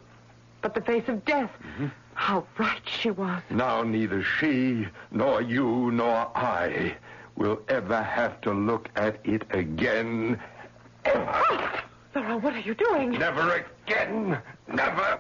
but 0.62 0.74
the 0.74 0.82
face 0.82 1.08
of 1.08 1.26
death. 1.26 1.52
Mm-hmm. 1.62 1.88
How 2.14 2.48
right 2.58 2.82
she 2.86 3.12
was. 3.12 3.42
Now 3.50 3.84
neither 3.84 4.24
she, 4.24 4.88
nor 5.12 5.42
you, 5.42 5.92
nor 5.92 6.32
I 6.36 6.96
will 7.36 7.62
ever 7.68 8.02
have 8.02 8.40
to 8.42 8.54
look 8.54 8.90
at 8.96 9.20
it 9.26 9.44
again. 9.52 10.40
Ever. 11.04 11.82
Laurent, 12.16 12.42
what 12.42 12.54
are 12.54 12.60
you 12.60 12.74
doing? 12.74 13.12
Never 13.12 13.66
again. 13.86 14.42
Never. 14.68 15.20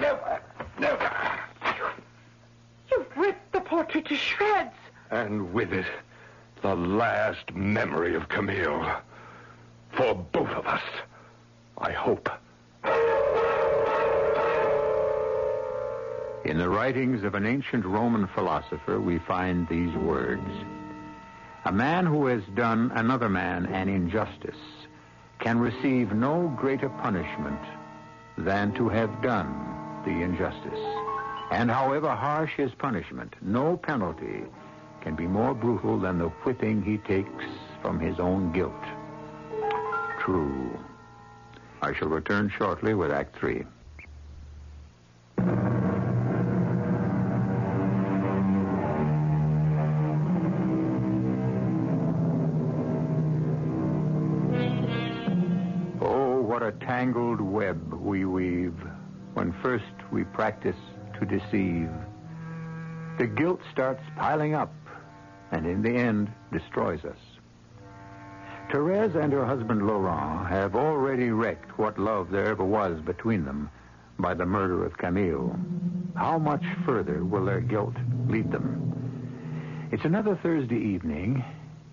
Never. 0.00 0.40
Never. 0.80 1.12
You've 2.90 3.16
ripped 3.16 3.52
the 3.52 3.60
portrait 3.60 4.06
to 4.06 4.16
shreds. 4.16 4.74
And 5.10 5.52
with 5.54 5.72
it, 5.72 5.86
the 6.62 6.74
last 6.74 7.54
memory 7.54 8.14
of 8.14 8.28
Camille. 8.28 8.90
For 9.96 10.14
both 10.14 10.50
of 10.50 10.66
us, 10.66 10.82
I 11.78 11.92
hope. 11.92 12.28
In 16.44 16.58
the 16.58 16.68
writings 16.68 17.24
of 17.24 17.34
an 17.34 17.46
ancient 17.46 17.84
Roman 17.86 18.26
philosopher, 18.26 19.00
we 19.00 19.18
find 19.18 19.66
these 19.68 19.94
words 19.94 20.46
A 21.64 21.72
man 21.72 22.04
who 22.04 22.26
has 22.26 22.42
done 22.54 22.92
another 22.94 23.28
man 23.28 23.66
an 23.66 23.88
injustice 23.88 24.60
can 25.38 25.58
receive 25.58 26.12
no 26.12 26.54
greater 26.56 26.88
punishment 26.88 27.60
than 28.36 28.72
to 28.74 28.88
have 28.88 29.22
done 29.22 30.02
the 30.04 30.10
injustice. 30.10 30.80
And 31.50 31.70
however 31.70 32.10
harsh 32.10 32.52
his 32.56 32.72
punishment, 32.74 33.34
no 33.40 33.76
penalty 33.76 34.44
can 35.04 35.14
be 35.14 35.26
more 35.26 35.54
brutal 35.54 36.00
than 36.00 36.18
the 36.18 36.28
whipping 36.44 36.82
he 36.82 36.96
takes 36.96 37.44
from 37.82 38.00
his 38.00 38.18
own 38.18 38.50
guilt. 38.52 38.72
True. 40.18 40.70
I 41.82 41.92
shall 41.92 42.08
return 42.08 42.48
shortly 42.48 42.94
with 42.94 43.12
Act 43.12 43.36
Three. 43.36 43.66
Oh, 56.00 56.40
what 56.40 56.62
a 56.62 56.72
tangled 56.72 57.42
web 57.42 57.92
we 57.92 58.24
weave 58.24 58.74
when 59.34 59.52
first 59.62 59.84
we 60.10 60.24
practice 60.24 60.76
to 61.20 61.26
deceive. 61.26 61.90
The 63.18 63.26
guilt 63.26 63.60
starts 63.70 64.02
piling 64.16 64.54
up 64.54 64.72
and 65.54 65.66
in 65.66 65.82
the 65.82 65.96
end 65.96 66.30
destroys 66.52 67.04
us. 67.04 67.18
Therese 68.72 69.14
and 69.14 69.32
her 69.32 69.44
husband 69.44 69.86
Laurent 69.86 70.48
have 70.48 70.74
already 70.74 71.30
wrecked 71.30 71.78
what 71.78 71.96
love 71.96 72.30
there 72.30 72.46
ever 72.46 72.64
was 72.64 73.00
between 73.02 73.44
them 73.44 73.70
by 74.18 74.34
the 74.34 74.46
murder 74.46 74.84
of 74.84 74.96
Camille. 74.96 75.56
How 76.16 76.38
much 76.38 76.64
further 76.84 77.24
will 77.24 77.44
their 77.44 77.60
guilt 77.60 77.94
lead 78.26 78.50
them? 78.50 79.88
It's 79.92 80.04
another 80.04 80.36
Thursday 80.42 80.78
evening. 80.78 81.44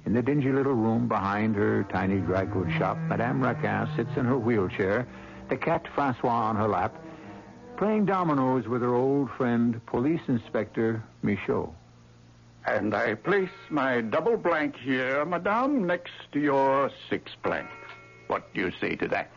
In 0.08 0.13
the 0.13 0.24
dingy 0.24 0.52
little 0.52 0.74
room 0.74 1.08
behind 1.08 1.56
her 1.56 1.84
tiny 1.84 2.17
dry 2.17 2.45
goods 2.45 2.74
shop, 2.74 2.97
Madame 2.97 3.41
Raquin 3.41 3.95
sits 3.95 4.17
in 4.17 4.26
her 4.26 4.38
wheelchair, 4.38 5.08
the 5.50 5.58
cat 5.58 5.86
Francois 5.93 6.30
on 6.30 6.56
her 6.56 6.67
lap, 6.67 6.95
playing 7.78 8.06
dominoes 8.06 8.67
with 8.67 8.82
her 8.82 8.95
old 8.95 9.30
friend, 9.32 9.86
Police 9.86 10.21
Inspector 10.28 11.04
Michaud. 11.21 11.76
And 12.65 12.93
I 12.93 13.15
place 13.15 13.50
my 13.69 14.02
double 14.02 14.38
blank 14.38 14.76
here, 14.78 15.26
Madame, 15.26 15.86
next 15.86 16.13
to 16.34 16.39
your 16.39 16.91
six 17.10 17.32
blank. 17.43 17.67
What 18.28 18.54
do 18.54 18.62
you 18.62 18.71
say 18.80 18.95
to 18.97 19.08
that? 19.10 19.32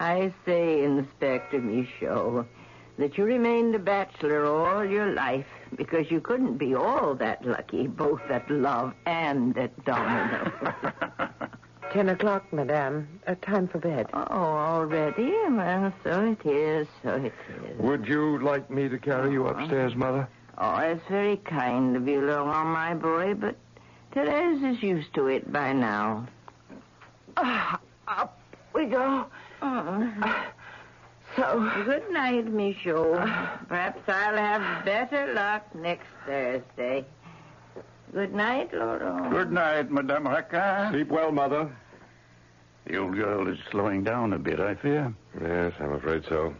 I 0.00 0.32
say, 0.44 0.82
Inspector 0.84 1.58
Michaud, 1.58 2.46
that 2.98 3.16
you 3.18 3.24
remained 3.24 3.74
a 3.74 3.78
bachelor 3.78 4.46
all 4.46 4.84
your 4.84 5.12
life 5.12 5.46
because 5.76 6.10
you 6.10 6.20
couldn't 6.20 6.56
be 6.56 6.74
all 6.74 7.14
that 7.14 7.44
lucky, 7.44 7.86
both 7.86 8.22
at 8.30 8.50
love 8.50 8.94
and 9.04 9.56
at 9.58 9.84
domino. 9.84 10.52
Ten 11.92 12.08
o'clock, 12.08 12.52
madame. 12.52 13.08
Uh, 13.26 13.36
time 13.42 13.68
for 13.68 13.78
bed. 13.78 14.06
Oh, 14.12 14.22
already? 14.30 15.32
Well, 15.48 15.92
so 16.02 16.24
it 16.24 16.46
is, 16.46 16.88
so 17.02 17.14
it 17.14 17.32
is. 17.48 17.78
Would 17.78 18.06
you 18.06 18.38
like 18.38 18.70
me 18.70 18.88
to 18.88 18.98
carry 18.98 19.32
you 19.32 19.46
upstairs, 19.46 19.94
Mother? 19.94 20.28
Oh, 20.58 20.78
it's 20.78 21.06
very 21.08 21.36
kind 21.36 21.96
of 21.96 22.08
you, 22.08 22.22
Laurent, 22.22 22.68
my 22.68 22.94
boy, 22.94 23.34
but 23.34 23.56
Therese 24.12 24.76
is 24.76 24.82
used 24.82 25.12
to 25.14 25.26
it 25.26 25.52
by 25.52 25.72
now. 25.72 26.26
Ah, 27.36 27.78
up 28.08 28.38
we 28.72 28.86
go. 28.86 29.26
Oh. 29.60 30.42
So, 31.36 31.70
Good 31.84 32.10
night, 32.10 32.50
Michaud. 32.50 33.16
Perhaps 33.68 34.08
I'll 34.08 34.36
have 34.36 34.84
better 34.86 35.34
luck 35.34 35.74
next 35.74 36.06
Thursday. 36.24 37.04
Good 38.14 38.32
night, 38.32 38.72
Laurent. 38.72 39.30
Good 39.30 39.52
night, 39.52 39.90
Madame 39.90 40.24
Raquin. 40.24 40.90
Sleep 40.92 41.08
well, 41.08 41.32
Mother. 41.32 41.70
The 42.86 42.96
old 42.96 43.16
girl 43.16 43.48
is 43.48 43.58
slowing 43.70 44.02
down 44.02 44.32
a 44.32 44.38
bit, 44.38 44.60
I 44.60 44.76
fear. 44.76 45.12
Yes, 45.38 45.74
I'm 45.78 45.92
afraid 45.92 46.24
so. 46.26 46.54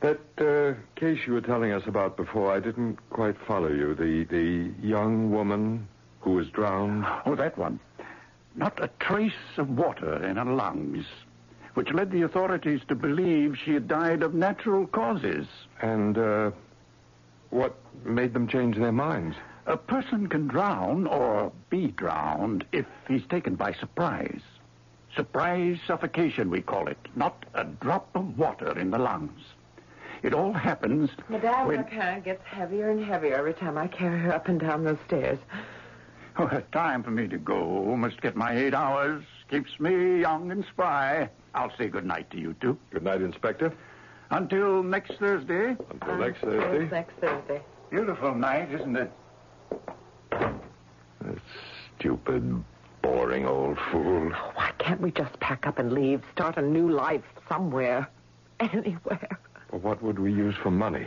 That 0.00 0.20
uh, 0.38 0.74
case 0.98 1.18
you 1.26 1.32
were 1.32 1.40
telling 1.40 1.72
us 1.72 1.82
about 1.86 2.16
before, 2.16 2.52
I 2.52 2.60
didn't 2.60 2.98
quite 3.10 3.36
follow 3.46 3.68
you. 3.68 3.94
The 3.94 4.24
the 4.24 4.72
young 4.86 5.32
woman 5.32 5.88
who 6.20 6.32
was 6.32 6.48
drowned. 6.50 7.04
Oh, 7.26 7.34
that 7.34 7.58
one. 7.58 7.80
Not 8.54 8.82
a 8.82 8.90
trace 9.00 9.56
of 9.56 9.70
water 9.70 10.24
in 10.24 10.36
her 10.36 10.44
lungs, 10.44 11.04
which 11.74 11.92
led 11.92 12.10
the 12.10 12.22
authorities 12.22 12.80
to 12.88 12.94
believe 12.94 13.56
she 13.56 13.72
had 13.72 13.88
died 13.88 14.22
of 14.22 14.34
natural 14.34 14.86
causes. 14.86 15.46
And 15.80 16.16
uh, 16.16 16.50
what 17.50 17.76
made 18.04 18.34
them 18.34 18.48
change 18.48 18.76
their 18.76 18.92
minds? 18.92 19.36
A 19.66 19.76
person 19.76 20.28
can 20.28 20.48
drown 20.48 21.06
or 21.06 21.52
be 21.70 21.88
drowned 21.88 22.64
if 22.72 22.86
he's 23.06 23.26
taken 23.26 23.54
by 23.54 23.72
surprise. 23.74 24.40
Surprise 25.14 25.78
suffocation, 25.86 26.50
we 26.50 26.62
call 26.62 26.88
it. 26.88 26.98
Not 27.16 27.44
a 27.54 27.64
drop 27.64 28.08
of 28.14 28.38
water 28.38 28.78
in 28.78 28.90
the 28.90 28.98
lungs. 28.98 29.40
It 30.22 30.34
all 30.34 30.52
happens 30.52 31.10
Madame 31.28 31.68
when... 31.68 31.84
Raquin 31.84 32.24
gets 32.24 32.42
heavier 32.44 32.90
and 32.90 33.04
heavier 33.04 33.34
every 33.36 33.54
time 33.54 33.78
I 33.78 33.86
carry 33.86 34.18
her 34.18 34.34
up 34.34 34.48
and 34.48 34.58
down 34.58 34.84
those 34.84 34.98
stairs. 35.06 35.38
Oh, 36.36 36.46
it's 36.52 36.70
time 36.72 37.02
for 37.02 37.10
me 37.10 37.26
to 37.28 37.38
go. 37.38 37.96
Must 37.96 38.20
get 38.20 38.36
my 38.36 38.56
eight 38.56 38.74
hours. 38.74 39.24
Keeps 39.50 39.78
me 39.80 40.20
young 40.20 40.50
and 40.50 40.64
spry. 40.66 41.28
I'll 41.54 41.72
say 41.76 41.88
good 41.88 42.04
night 42.04 42.30
to 42.30 42.38
you 42.38 42.54
two. 42.60 42.78
Good 42.90 43.02
night, 43.02 43.22
Inspector. 43.22 43.72
Until 44.30 44.82
next 44.82 45.12
Thursday. 45.18 45.76
Until 45.90 46.16
next 46.18 46.42
Yes, 46.42 46.52
Thursday. 46.52 46.88
Next 46.90 47.14
Thursday. 47.20 47.62
Beautiful 47.90 48.34
night, 48.34 48.70
isn't 48.72 48.96
it? 48.96 49.10
That 50.30 51.38
stupid, 51.98 52.62
boring 53.02 53.46
old 53.46 53.78
fool. 53.90 54.30
Oh, 54.34 54.52
why 54.54 54.70
can't 54.78 55.00
we 55.00 55.10
just 55.10 55.38
pack 55.40 55.66
up 55.66 55.78
and 55.78 55.92
leave? 55.92 56.22
Start 56.32 56.56
a 56.58 56.62
new 56.62 56.90
life 56.90 57.24
somewhere. 57.48 58.08
Anywhere. 58.60 59.38
What 59.82 60.02
would 60.02 60.18
we 60.18 60.32
use 60.32 60.54
for 60.62 60.70
money? 60.70 61.06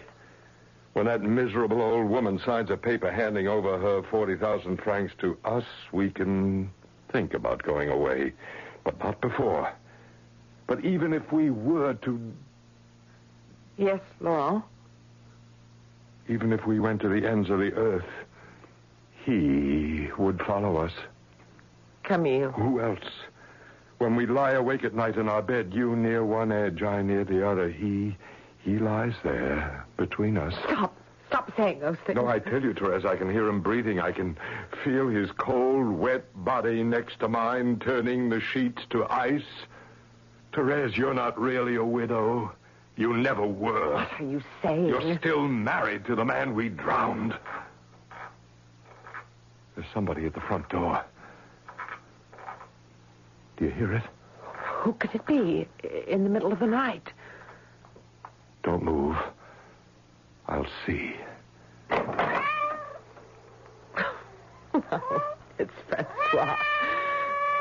When 0.93 1.05
that 1.05 1.21
miserable 1.21 1.81
old 1.81 2.09
woman 2.09 2.39
signs 2.45 2.69
a 2.69 2.77
paper 2.77 3.11
handing 3.11 3.47
over 3.47 3.77
her 3.77 4.03
40,000 4.03 4.81
francs 4.81 5.13
to 5.19 5.37
us, 5.45 5.63
we 5.91 6.09
can 6.09 6.69
think 7.11 7.33
about 7.33 7.63
going 7.63 7.89
away. 7.89 8.33
But 8.83 8.99
not 8.99 9.21
before. 9.21 9.71
But 10.67 10.83
even 10.83 11.13
if 11.13 11.31
we 11.31 11.49
were 11.49 11.93
to, 11.95 12.33
Yes, 13.77 13.99
Laurent. 14.19 14.63
even 16.27 16.51
if 16.51 16.65
we 16.65 16.79
went 16.79 17.01
to 17.01 17.09
the 17.09 17.27
ends 17.27 17.49
of 17.49 17.59
the 17.59 17.73
earth, 17.73 18.05
he 19.25 20.09
would 20.17 20.41
follow 20.41 20.77
us. 20.77 20.91
Camille. 22.03 22.51
Who 22.51 22.79
else? 22.81 23.05
When 23.99 24.15
we 24.15 24.25
lie 24.25 24.51
awake 24.53 24.83
at 24.83 24.93
night 24.95 25.15
in 25.15 25.29
our 25.29 25.41
bed, 25.43 25.73
you 25.73 25.95
near 25.95 26.25
one 26.25 26.51
edge, 26.51 26.81
I 26.81 27.01
near 27.01 27.23
the 27.23 27.47
other, 27.47 27.69
he, 27.69 28.17
he 28.63 28.77
lies 28.77 29.13
there 29.23 29.85
between 29.97 30.37
us. 30.37 30.53
Stop. 30.65 30.95
Stop 31.27 31.51
saying 31.55 31.79
those 31.79 31.95
things. 32.05 32.17
No, 32.17 32.27
I 32.27 32.39
tell 32.39 32.61
you, 32.61 32.73
Therese, 32.73 33.05
I 33.05 33.15
can 33.15 33.31
hear 33.31 33.47
him 33.47 33.61
breathing. 33.61 34.01
I 34.01 34.11
can 34.11 34.37
feel 34.83 35.07
his 35.07 35.31
cold, 35.31 35.89
wet 35.89 36.25
body 36.43 36.83
next 36.83 37.21
to 37.21 37.29
mine, 37.29 37.79
turning 37.79 38.27
the 38.27 38.41
sheets 38.41 38.81
to 38.89 39.05
ice. 39.05 39.41
Therese, 40.53 40.97
you're 40.97 41.13
not 41.13 41.39
really 41.39 41.75
a 41.77 41.85
widow. 41.85 42.51
You 42.97 43.15
never 43.15 43.47
were. 43.47 43.93
What 43.93 44.11
are 44.19 44.25
you 44.25 44.43
saying? 44.61 44.87
You're 44.87 45.17
still 45.17 45.47
married 45.47 46.03
to 46.05 46.15
the 46.15 46.25
man 46.25 46.53
we 46.53 46.67
drowned. 46.67 47.33
There's 49.75 49.87
somebody 49.93 50.25
at 50.25 50.33
the 50.33 50.41
front 50.41 50.67
door. 50.67 51.01
Do 53.55 53.65
you 53.65 53.71
hear 53.71 53.93
it? 53.93 54.03
Who 54.81 54.91
could 54.93 55.15
it 55.15 55.25
be 55.25 55.65
in 56.07 56.25
the 56.25 56.29
middle 56.29 56.51
of 56.51 56.59
the 56.59 56.67
night? 56.67 57.13
Don't 58.63 58.83
move. 58.83 59.17
I'll 60.47 60.67
see. 60.85 61.15
it's 65.57 65.71
Francois. 65.89 66.55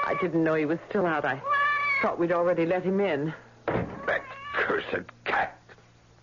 I 0.05 0.15
didn't 0.21 0.43
know 0.45 0.55
he 0.55 0.65
was 0.65 0.79
still 0.89 1.07
out. 1.07 1.25
I 1.25 1.41
thought 2.03 2.19
we'd 2.19 2.33
already 2.33 2.67
let 2.67 2.83
him 2.83 3.01
in. 3.01 3.33
That 3.67 4.23
cursed 4.55 5.07
cat. 5.25 5.59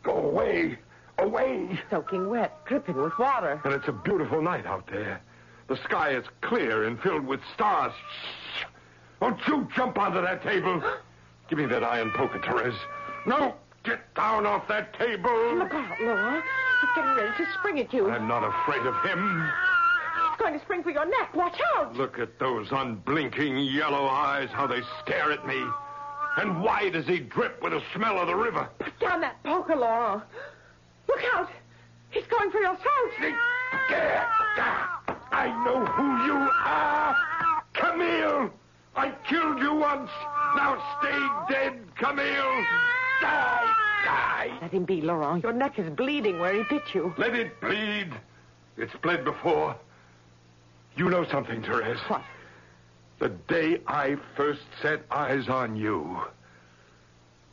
Go 0.04 0.18
away. 0.18 0.78
Away. 1.18 1.80
Soaking 1.90 2.30
wet, 2.30 2.66
dripping 2.66 3.02
with 3.02 3.18
water. 3.18 3.60
And 3.64 3.74
it's 3.74 3.88
a 3.88 3.94
beautiful 3.94 4.42
night 4.42 4.66
out 4.66 4.88
there. 4.88 5.22
The 5.68 5.78
sky 5.78 6.12
is 6.12 6.26
clear 6.42 6.86
and 6.86 7.00
filled 7.02 7.26
with 7.26 7.42
stars. 7.54 7.94
Shh! 8.56 8.66
Don't 9.20 9.40
you 9.48 9.68
jump 9.76 9.98
onto 9.98 10.22
that 10.22 10.44
table. 10.44 10.82
Give 11.50 11.58
me 11.58 11.66
that 11.66 11.84
iron 11.84 12.12
poker, 12.12 12.40
Therese. 12.40 12.80
No, 13.26 13.56
get 13.88 14.14
down 14.16 14.46
off 14.46 14.68
that 14.68 14.94
table. 15.00 15.56
Look 15.56 15.74
out, 15.74 16.02
Laurent. 16.02 16.44
He's 16.82 16.90
getting 16.94 17.16
ready 17.16 17.38
to 17.38 17.46
spring 17.58 17.80
at 17.80 17.94
you. 17.94 18.10
I'm 18.10 18.28
not 18.28 18.44
afraid 18.44 18.86
of 18.86 18.94
him. 19.04 19.50
He's 20.30 20.40
going 20.40 20.54
to 20.54 20.60
spring 20.60 20.84
for 20.84 20.92
your 20.92 21.06
neck. 21.06 21.34
Watch 21.34 21.58
out. 21.76 21.96
Look 21.96 22.20
at 22.20 22.38
those 22.38 22.68
unblinking 22.72 23.58
yellow 23.60 24.08
eyes, 24.08 24.50
how 24.52 24.68
they 24.68 24.82
stare 25.02 25.32
at 25.32 25.48
me. 25.48 25.64
And 26.38 26.62
why 26.62 26.90
does 26.90 27.08
he 27.08 27.20
drip 27.20 27.64
with 27.64 27.72
the 27.72 27.82
smell 27.96 28.20
of 28.20 28.28
the 28.28 28.36
river? 28.36 28.68
Put 28.78 29.00
down 29.00 29.22
that 29.22 29.42
poker, 29.44 29.76
Laurent. 29.76 30.24
Look 31.08 31.22
out. 31.34 31.50
He's 32.10 32.26
going 32.28 32.52
for 32.52 32.60
your 32.60 32.76
throat. 32.76 33.12
There. 33.90 34.28
I 35.32 35.64
know 35.64 35.86
who 35.86 36.26
you 36.26 36.50
are. 36.66 37.16
Camille! 37.74 38.52
I 38.96 39.12
killed 39.30 39.60
you 39.60 39.76
once. 39.76 40.10
Now 40.56 40.84
stay 41.00 41.54
dead, 41.54 41.80
Camille. 41.96 42.66
Die, 43.22 43.74
die. 44.06 44.58
Let 44.62 44.72
him 44.72 44.86
be, 44.86 45.02
Laurent. 45.02 45.44
Your 45.44 45.54
neck 45.54 45.80
is 45.80 45.90
bleeding 45.90 46.40
where 46.40 46.54
he 46.54 46.64
bit 46.70 46.84
you. 46.94 47.14
Let 47.18 47.36
it 47.36 47.60
bleed. 47.62 48.12
It's 48.78 48.96
bled 49.02 49.24
before. 49.24 49.76
You 50.96 51.10
know 51.10 51.26
something, 51.26 51.62
Therese. 51.62 52.00
What? 52.08 52.24
The 53.20 53.30
day 53.30 53.82
I 53.88 54.18
first 54.36 54.62
set 54.82 55.02
eyes 55.10 55.50
on 55.50 55.76
you, 55.76 56.22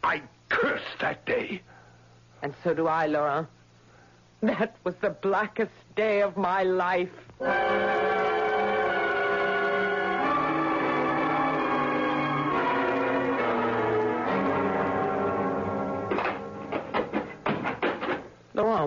I 0.03 0.23
cursed 0.51 0.99
that 1.01 1.25
day. 1.25 1.63
And 2.43 2.55
so 2.63 2.75
do 2.75 2.87
I, 2.87 3.07
Laurent. 3.07 3.49
That 4.43 4.77
was 4.85 4.95
the 5.01 5.11
blackest 5.11 5.73
day 5.97 6.21
of 6.21 6.37
my 6.37 6.63
life. 6.65 7.09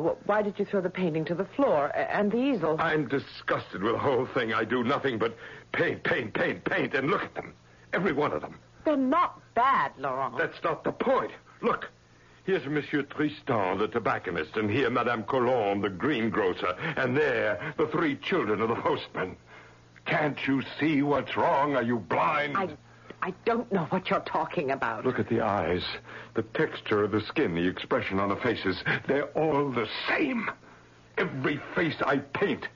Wh- 0.01 0.27
why 0.27 0.41
did 0.41 0.57
you 0.59 0.65
throw 0.65 0.81
the 0.81 0.89
painting 0.89 1.25
to 1.25 1.35
the 1.35 1.45
floor 1.45 1.91
and 1.95 2.31
the 2.31 2.37
easel? 2.37 2.75
I'm 2.79 3.07
disgusted 3.07 3.83
with 3.83 3.93
the 3.93 3.99
whole 3.99 4.25
thing. 4.25 4.53
I 4.53 4.63
do 4.63 4.83
nothing 4.83 5.17
but 5.17 5.35
paint, 5.71 6.03
paint, 6.03 6.33
paint, 6.33 6.63
paint, 6.63 6.93
and 6.93 7.09
look 7.09 7.23
at 7.23 7.33
them. 7.35 7.53
Every 7.93 8.13
one 8.13 8.31
of 8.33 8.41
them. 8.41 8.59
They're 8.85 8.95
not 8.97 9.41
bad, 9.53 9.91
Laurent. 9.97 10.37
That's 10.37 10.61
not 10.63 10.83
the 10.83 10.91
point. 10.91 11.31
Look. 11.61 11.89
Here's 12.45 12.65
Monsieur 12.65 13.01
Tristan, 13.03 13.77
the 13.77 13.89
tobacconist, 13.89 14.55
and 14.55 14.71
here 14.71 14.89
Madame 14.89 15.23
Colombe, 15.23 15.81
the 15.81 15.89
greengrocer, 15.89 16.73
and 16.95 17.15
there 17.17 17.73
the 17.77 17.87
three 17.87 18.15
children 18.15 18.61
of 18.61 18.69
the 18.69 18.75
postman. 18.75 19.35
Can't 20.05 20.37
you 20.47 20.63
see 20.79 21.01
what's 21.01 21.35
wrong? 21.35 21.75
Are 21.75 21.83
you 21.83 21.97
blind? 21.99 22.55
I, 22.55 22.69
I 23.27 23.33
don't 23.43 23.69
know 23.73 23.83
what 23.89 24.09
you're 24.09 24.21
talking 24.21 24.71
about. 24.71 25.05
Look 25.05 25.19
at 25.19 25.27
the 25.27 25.41
eyes, 25.41 25.83
the 26.35 26.43
texture 26.43 27.03
of 27.03 27.11
the 27.11 27.19
skin, 27.19 27.55
the 27.55 27.67
expression 27.67 28.21
on 28.21 28.29
the 28.29 28.37
faces. 28.37 28.81
They're 29.05 29.25
all 29.37 29.69
the 29.69 29.85
same. 30.07 30.49
Every 31.17 31.59
face 31.75 31.95
I 32.05 32.19
paint 32.19 32.69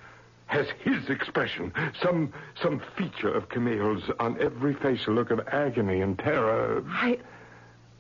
has 0.47 0.67
his 0.83 1.09
expression. 1.09 1.71
Some 2.03 2.33
some 2.61 2.81
feature 2.97 3.33
of 3.33 3.47
Camille's 3.47 4.03
on 4.19 4.41
every 4.41 4.73
face 4.73 5.07
a 5.07 5.11
look 5.11 5.31
of 5.31 5.39
agony 5.47 6.01
and 6.01 6.19
terror. 6.19 6.83
I, 6.85 7.19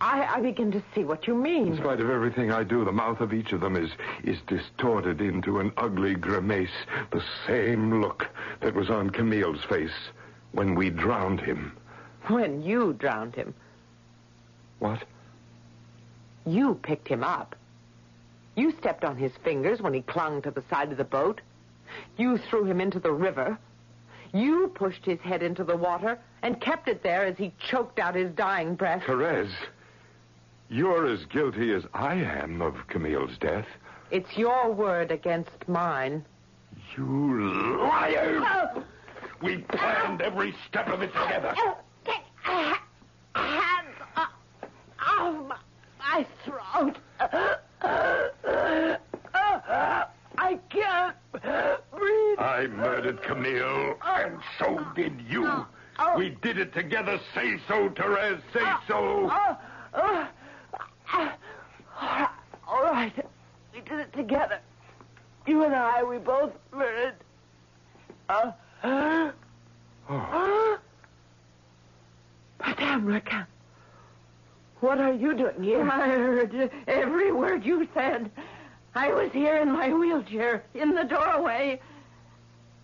I, 0.01 0.35
I 0.35 0.41
begin 0.41 0.73
to 0.73 0.83
see 0.93 1.05
what 1.05 1.27
you 1.27 1.35
mean. 1.35 1.67
In 1.67 1.77
spite 1.77 2.01
of 2.01 2.09
everything 2.09 2.51
I 2.51 2.65
do, 2.65 2.83
the 2.83 2.91
mouth 2.91 3.21
of 3.21 3.33
each 3.33 3.53
of 3.53 3.61
them 3.61 3.77
is 3.77 3.91
is 4.25 4.39
distorted 4.47 5.21
into 5.21 5.59
an 5.59 5.71
ugly 5.77 6.15
grimace, 6.15 6.69
the 7.11 7.23
same 7.47 8.01
look 8.01 8.27
that 8.59 8.73
was 8.73 8.89
on 8.89 9.09
Camille's 9.09 9.63
face. 9.69 10.09
When 10.51 10.75
we 10.75 10.89
drowned 10.89 11.39
him. 11.39 11.77
When 12.27 12.61
you 12.61 12.93
drowned 12.93 13.35
him, 13.35 13.53
What? 14.79 15.03
you 16.45 16.75
picked 16.81 17.07
him 17.07 17.23
up. 17.23 17.55
You 18.55 18.71
stepped 18.79 19.03
on 19.03 19.15
his 19.17 19.31
fingers 19.43 19.81
when 19.81 19.93
he 19.93 20.01
clung 20.01 20.41
to 20.41 20.51
the 20.51 20.63
side 20.69 20.91
of 20.91 20.97
the 20.97 21.03
boat. 21.03 21.39
You 22.17 22.37
threw 22.37 22.65
him 22.65 22.81
into 22.81 22.99
the 22.99 23.11
river. 23.11 23.57
You 24.33 24.71
pushed 24.73 25.05
his 25.05 25.19
head 25.19 25.43
into 25.43 25.63
the 25.63 25.75
water 25.77 26.17
and 26.41 26.59
kept 26.61 26.87
it 26.87 27.03
there 27.03 27.25
as 27.25 27.37
he 27.37 27.53
choked 27.59 27.99
out 27.99 28.15
his 28.15 28.31
dying 28.33 28.75
breath. 28.75 29.03
Therese, 29.05 29.53
you're 30.69 31.05
as 31.07 31.25
guilty 31.25 31.73
as 31.73 31.83
I 31.93 32.15
am 32.15 32.61
of 32.61 32.75
Camille's 32.87 33.37
death. 33.39 33.67
It's 34.09 34.37
your 34.37 34.71
word 34.71 35.11
against 35.11 35.67
mine. 35.67 36.25
You 36.97 37.77
liar! 37.79 38.41
Oh! 38.43 38.83
We 39.41 39.57
planned 39.59 40.21
every 40.21 40.53
step 40.67 40.87
of 40.87 41.01
it 41.01 41.13
together. 41.13 41.53
Oh! 41.57 41.77
Take 42.05 42.23
hands 42.43 43.95
off, 44.15 44.29
off 44.99 45.59
my, 46.11 46.25
throat. 46.45 46.97
I 50.37 50.59
can't 50.69 51.15
breathe. 51.91 52.39
I 52.39 52.67
murdered 52.67 53.21
Camille, 53.23 53.95
and 54.05 54.39
so 54.59 54.85
did 54.95 55.21
you. 55.29 55.65
Oh. 55.99 56.17
We 56.17 56.29
did 56.41 56.57
it 56.57 56.73
together. 56.73 57.19
Say 57.35 57.59
so, 57.67 57.89
Therese. 57.95 58.41
Say 58.53 58.59
ah. 58.63 58.83
so. 58.87 59.29
Oh, 59.31 59.57
oh, 59.93 60.27
oh. 61.13 61.31
All 62.67 62.83
right. 62.83 63.13
We 63.73 63.81
did 63.81 63.99
it 63.99 64.13
together. 64.13 64.59
You 65.45 65.63
and 65.63 65.75
I, 65.75 66.03
we 66.03 66.17
both 66.17 66.53
murdered. 66.71 67.15
Uh, 68.29 68.51
Oh, 70.13 70.77
Madame 72.59 73.05
Raquin, 73.05 73.45
what 74.81 74.99
are 74.99 75.13
you 75.13 75.35
doing 75.35 75.63
here? 75.63 75.89
I 75.89 76.09
heard 76.09 76.71
every 76.87 77.31
word 77.31 77.63
you 77.63 77.87
said. 77.93 78.31
I 78.93 79.13
was 79.13 79.31
here 79.31 79.57
in 79.57 79.71
my 79.71 79.93
wheelchair, 79.93 80.63
in 80.73 80.93
the 80.93 81.03
doorway. 81.03 81.79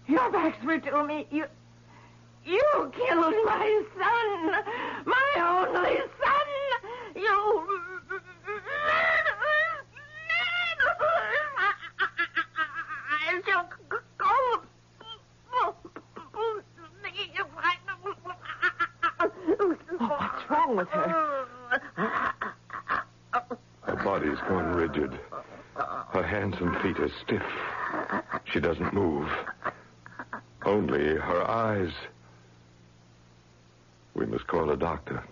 Your 0.07 0.31
backs 0.31 0.63
were 0.63 0.79
to 0.79 1.03
me. 1.03 1.27
You, 1.31 1.45
you 2.45 2.91
killed 2.95 3.35
my 3.45 3.83
son, 3.97 4.51
my 5.05 5.65
only 5.65 5.97
son. 5.97 6.47
You. 7.15 7.63
Call 14.17 14.29
oh, 15.53 15.75
What's 19.99 20.49
wrong 20.49 20.75
with 20.77 20.87
her? 20.89 21.46
Her 21.97 23.95
body's 24.03 24.37
gone 24.47 24.75
rigid. 24.75 25.19
Her 25.75 26.23
hands 26.23 26.55
and 26.59 26.75
feet 26.81 26.99
are 26.99 27.11
stiff. 27.23 27.43
She 28.45 28.59
doesn't 28.59 28.93
move. 28.93 29.29
Only 30.63 31.15
her 31.15 31.49
eyes. 31.49 31.91
We 34.13 34.25
must 34.25 34.47
call 34.47 34.71
a 34.71 34.77
doctor. 34.77 35.23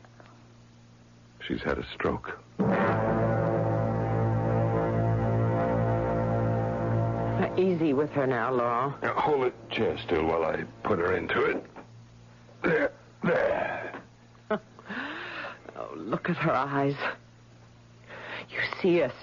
She's 1.47 1.61
had 1.61 1.78
a 1.78 1.86
stroke. 1.93 2.39
Easy 7.57 7.93
with 7.93 8.11
her 8.11 8.28
now, 8.28 8.51
Laurent. 8.51 9.01
Now, 9.01 9.13
hold 9.13 9.45
the 9.45 9.53
chair 9.74 9.97
still 10.03 10.26
while 10.26 10.43
I 10.43 10.63
put 10.84 10.99
her 10.99 11.16
into 11.16 11.41
it. 11.45 11.66
There, 12.63 12.91
there. 13.24 13.85
Oh, 15.96 16.00
look 16.00 16.30
at 16.30 16.38
her 16.38 16.52
eyes. 16.52 16.96
You 18.50 18.60
see 18.82 19.02
us, 19.02 19.14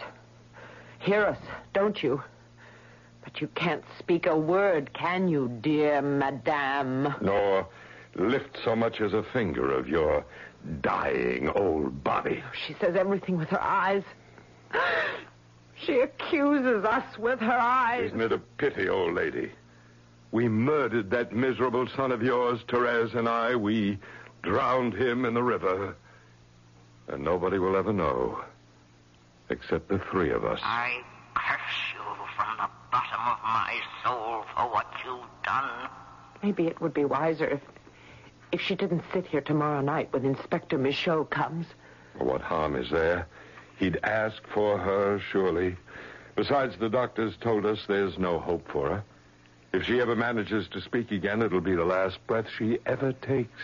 hear 0.98 1.24
us, 1.24 1.38
don't 1.72 2.02
you? 2.02 2.22
But 3.24 3.40
you 3.40 3.48
can't 3.48 3.84
speak 3.98 4.26
a 4.26 4.36
word, 4.36 4.92
can 4.92 5.28
you, 5.28 5.48
dear 5.60 6.02
Madame? 6.02 7.14
Nor 7.20 7.68
lift 8.14 8.58
so 8.64 8.74
much 8.74 9.00
as 9.00 9.12
a 9.12 9.22
finger 9.22 9.70
of 9.72 9.88
your 9.88 10.24
dying 10.80 11.48
old 11.50 12.02
body. 12.04 12.42
Oh, 12.44 12.50
she 12.66 12.74
says 12.80 12.96
everything 12.96 13.36
with 13.36 13.48
her 13.48 13.62
eyes. 13.62 14.02
She 15.74 16.00
accuses 16.00 16.84
us 16.84 17.18
with 17.18 17.40
her 17.40 17.58
eyes. 17.58 18.06
Isn't 18.06 18.20
it 18.20 18.32
a 18.32 18.38
pity, 18.38 18.88
old 18.88 19.14
lady? 19.14 19.52
We 20.30 20.48
murdered 20.48 21.10
that 21.10 21.32
miserable 21.32 21.86
son 21.96 22.12
of 22.12 22.22
yours, 22.22 22.60
Therese 22.68 23.14
and 23.14 23.28
I. 23.28 23.54
We 23.54 23.98
drowned 24.42 24.94
him 24.94 25.24
in 25.24 25.34
the 25.34 25.42
river. 25.42 25.94
And 27.08 27.24
nobody 27.24 27.58
will 27.58 27.76
ever 27.76 27.92
know. 27.92 28.40
Except 29.48 29.88
the 29.88 29.98
three 30.10 30.30
of 30.30 30.44
us. 30.44 30.60
I 30.62 31.02
curse 31.34 31.60
you 31.94 32.00
from 32.36 32.56
the 32.56 32.68
bottom 32.90 33.20
of 33.26 33.38
my 33.42 33.80
soul 34.04 34.44
for 34.54 34.72
what 34.72 34.86
you've 35.04 35.42
done. 35.44 35.90
Maybe 36.42 36.66
it 36.66 36.80
would 36.80 36.94
be 36.94 37.04
wiser 37.04 37.46
if 37.46 37.60
if 38.52 38.60
she 38.60 38.74
didn't 38.74 39.02
sit 39.12 39.26
here 39.26 39.40
tomorrow 39.40 39.80
night 39.80 40.12
when 40.12 40.26
Inspector 40.26 40.76
Michaud 40.76 41.24
comes. 41.24 41.66
Well, 42.18 42.28
what 42.28 42.42
harm 42.42 42.76
is 42.76 42.90
there? 42.90 43.26
He'd 43.78 43.98
ask 44.02 44.42
for 44.52 44.76
her, 44.78 45.18
surely. 45.32 45.76
Besides, 46.36 46.76
the 46.78 46.90
doctors 46.90 47.34
told 47.40 47.64
us 47.64 47.78
there's 47.88 48.18
no 48.18 48.38
hope 48.38 48.70
for 48.70 48.90
her. 48.90 49.04
If 49.72 49.84
she 49.84 50.00
ever 50.00 50.14
manages 50.14 50.68
to 50.68 50.82
speak 50.82 51.10
again, 51.12 51.40
it'll 51.40 51.62
be 51.62 51.74
the 51.74 51.84
last 51.84 52.18
breath 52.26 52.46
she 52.58 52.78
ever 52.84 53.12
takes. 53.14 53.60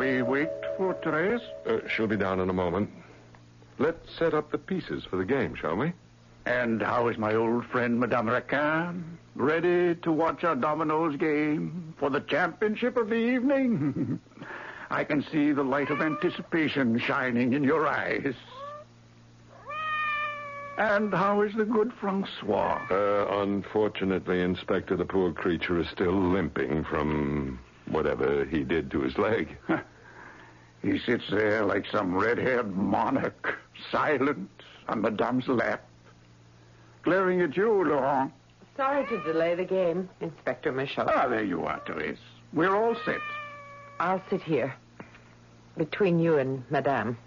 We 0.00 0.22
wait 0.22 0.48
for 0.78 0.94
Therese? 0.94 1.42
Uh, 1.66 1.86
she'll 1.86 2.06
be 2.06 2.16
down 2.16 2.40
in 2.40 2.48
a 2.48 2.54
moment. 2.54 2.88
Let's 3.78 4.10
set 4.18 4.32
up 4.32 4.50
the 4.50 4.56
pieces 4.56 5.04
for 5.04 5.18
the 5.18 5.26
game, 5.26 5.54
shall 5.54 5.76
we? 5.76 5.92
And 6.46 6.80
how 6.80 7.08
is 7.08 7.18
my 7.18 7.34
old 7.34 7.66
friend, 7.66 8.00
Madame 8.00 8.30
Raquin? 8.30 9.18
Ready 9.34 9.94
to 9.96 10.10
watch 10.10 10.42
our 10.42 10.56
dominoes 10.56 11.16
game 11.16 11.92
for 11.98 12.08
the 12.08 12.20
championship 12.20 12.96
of 12.96 13.10
the 13.10 13.16
evening? 13.16 14.18
I 14.90 15.04
can 15.04 15.22
see 15.30 15.52
the 15.52 15.62
light 15.62 15.90
of 15.90 16.00
anticipation 16.00 16.98
shining 16.98 17.52
in 17.52 17.62
your 17.62 17.86
eyes. 17.86 18.34
And 20.78 21.12
how 21.12 21.42
is 21.42 21.52
the 21.54 21.66
good 21.66 21.92
Francois? 22.00 22.80
Uh, 22.90 23.42
unfortunately, 23.42 24.40
Inspector, 24.40 24.96
the 24.96 25.04
poor 25.04 25.30
creature 25.34 25.78
is 25.78 25.90
still 25.90 26.18
limping 26.32 26.84
from 26.84 27.58
whatever 27.90 28.46
he 28.46 28.64
did 28.64 28.90
to 28.92 29.00
his 29.00 29.18
leg. 29.18 29.58
He 30.82 30.98
sits 30.98 31.24
there 31.30 31.64
like 31.64 31.86
some 31.90 32.14
red-haired 32.14 32.74
monarch, 32.74 33.58
silent 33.90 34.48
on 34.88 35.02
Madame's 35.02 35.46
lap, 35.46 35.84
glaring 37.02 37.42
at 37.42 37.56
you, 37.56 37.84
Laurent. 37.84 38.32
Sorry 38.76 39.06
to 39.06 39.22
delay 39.24 39.54
the 39.54 39.64
game, 39.64 40.08
Inspector 40.20 40.72
Michaud. 40.72 41.10
Ah, 41.14 41.28
there 41.28 41.44
you 41.44 41.64
are, 41.64 41.80
Therese. 41.86 42.18
We're 42.54 42.74
all 42.74 42.96
set. 43.04 43.20
I'll 43.98 44.22
sit 44.30 44.42
here. 44.42 44.74
Between 45.76 46.18
you 46.18 46.38
and 46.38 46.64
Madame. 46.70 47.18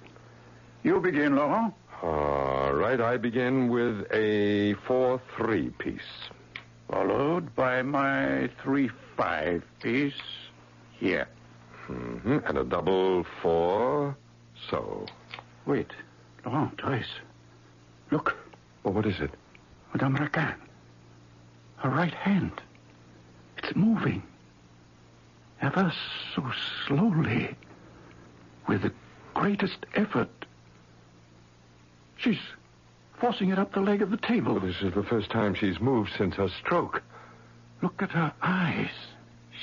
You 0.82 1.00
begin, 1.00 1.36
Laurent. 1.36 1.74
All 2.02 2.74
right, 2.74 3.00
I 3.00 3.18
begin 3.18 3.70
with 3.70 4.08
a 4.12 4.74
4 4.88 5.22
3 5.38 5.70
piece. 5.78 6.02
Followed 6.90 7.56
by 7.56 7.82
my 7.84 8.50
3-5 8.64 9.62
piece. 9.82 10.14
Here. 11.00 11.28
Hmm 11.88 12.40
And 12.46 12.58
a 12.58 12.64
double 12.64 13.26
four. 13.42 14.16
so. 14.70 15.06
Wait. 15.66 15.92
Laurent, 16.46 16.80
Therese. 16.80 17.06
Look, 18.12 18.36
Well, 18.84 18.94
what 18.94 19.06
is 19.06 19.20
it? 19.20 19.32
Madame 19.94 20.16
Raquin. 20.16 20.56
Her 21.78 21.90
right 21.90 22.14
hand. 22.14 22.52
It's 23.58 23.76
moving. 23.76 24.24
Ever 25.62 25.92
so 26.36 26.52
slowly. 26.88 27.56
With 28.68 28.82
the 28.82 28.92
greatest 29.34 29.86
effort. 29.96 30.30
She's 32.18 32.40
forcing 33.20 33.50
it 33.50 33.60
up 33.60 33.74
the 33.74 33.82
leg 33.82 34.02
of 34.02 34.12
the 34.12 34.18
table. 34.18 34.54
Well, 34.54 34.62
this 34.62 34.82
is 34.82 34.94
the 34.94 35.04
first 35.04 35.30
time 35.30 35.54
she's 35.56 35.80
moved 35.80 36.12
since 36.18 36.36
her 36.36 36.50
stroke. 36.50 37.02
Look 37.82 38.02
at 38.02 38.12
her 38.12 38.32
eyes. 38.42 38.90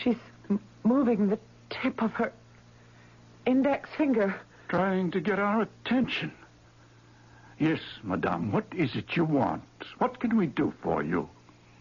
She's 0.02 0.16
m- 0.50 0.60
moving 0.84 1.28
the 1.28 1.38
tip 1.70 2.02
of 2.02 2.12
her 2.12 2.32
index 3.46 3.88
finger. 3.96 4.34
Trying 4.68 5.10
to 5.12 5.20
get 5.20 5.38
our 5.38 5.62
attention. 5.62 6.32
Yes, 7.58 7.80
madame, 8.02 8.52
what 8.52 8.66
is 8.74 8.94
it 8.94 9.16
you 9.16 9.24
want? 9.24 9.62
What 9.98 10.20
can 10.20 10.36
we 10.36 10.46
do 10.46 10.72
for 10.82 11.02
you? 11.02 11.28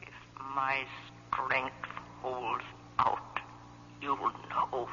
If 0.01 0.09
My 0.55 0.83
strength 1.31 1.75
holds 2.21 2.63
out. 2.97 3.39
You'll 4.01 4.17
know. 4.17 4.89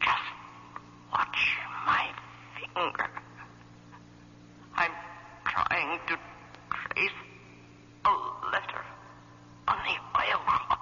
Just 0.00 0.22
watch 1.12 1.56
my 1.86 2.06
finger. 2.54 3.06
I'm 4.76 4.92
trying 5.44 5.98
to 6.08 6.18
trace 6.70 7.10
a 8.04 8.10
letter 8.52 8.84
on 9.66 9.76
the 9.84 10.20
oilcloth. 10.20 10.78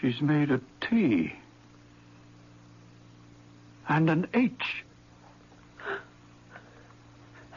She's 0.00 0.20
made 0.20 0.50
a 0.50 0.60
T. 0.88 1.32
And 3.88 4.10
an 4.10 4.28
H. 4.34 4.84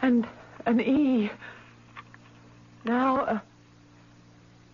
And 0.02 0.28
an 0.66 0.82
E. 0.82 1.32
Now, 2.86 3.20
uh, 3.22 3.40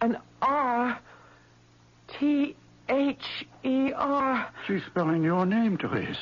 an 0.01 0.17
R. 0.41 0.99
T 2.07 2.55
H 2.89 3.45
E 3.63 3.91
R. 3.93 4.49
She's 4.65 4.83
spelling 4.85 5.23
your 5.23 5.45
name, 5.45 5.77
Therese. 5.77 6.17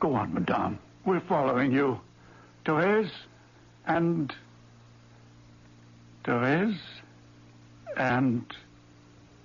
Go 0.00 0.14
on, 0.14 0.32
madame. 0.32 0.78
We're 1.04 1.20
following 1.20 1.72
you. 1.72 2.00
Therese 2.64 3.10
and. 3.86 4.32
Therese 6.24 6.78
and. 7.96 8.44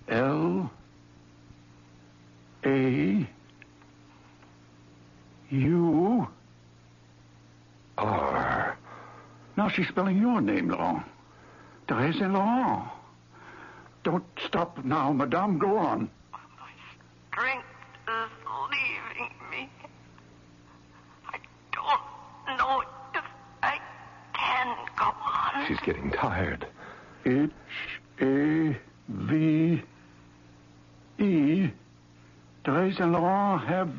L. 0.10 0.72
A. 2.68 3.26
U. 5.52 6.28
R. 7.98 8.78
Now 9.56 9.70
she's 9.70 9.88
spelling 9.88 10.18
your 10.18 10.42
name, 10.42 10.70
Laurent. 10.70 11.06
Therese 11.88 12.20
Laurent. 12.20 12.90
Don't 14.04 14.26
stop 14.46 14.84
now, 14.84 15.14
madame. 15.14 15.58
Go 15.58 15.78
on. 15.78 16.10
My 16.34 16.40
strength 17.32 17.66
is 18.10 18.32
leaving 18.72 19.34
me. 19.50 19.70
I 21.30 21.38
don't 21.72 22.58
know 22.58 22.84
if 23.16 23.24
I 23.64 23.80
can 24.34 24.76
go 24.98 25.06
on. 25.06 25.68
She's 25.68 25.80
getting 25.80 26.12
tired. 26.12 26.68
H 27.26 27.50
A 28.22 28.78
V 29.08 29.82
E. 31.20 31.70
Therese 32.68 33.00
and 33.00 33.14
Laurent 33.14 33.64
have. 33.64 33.90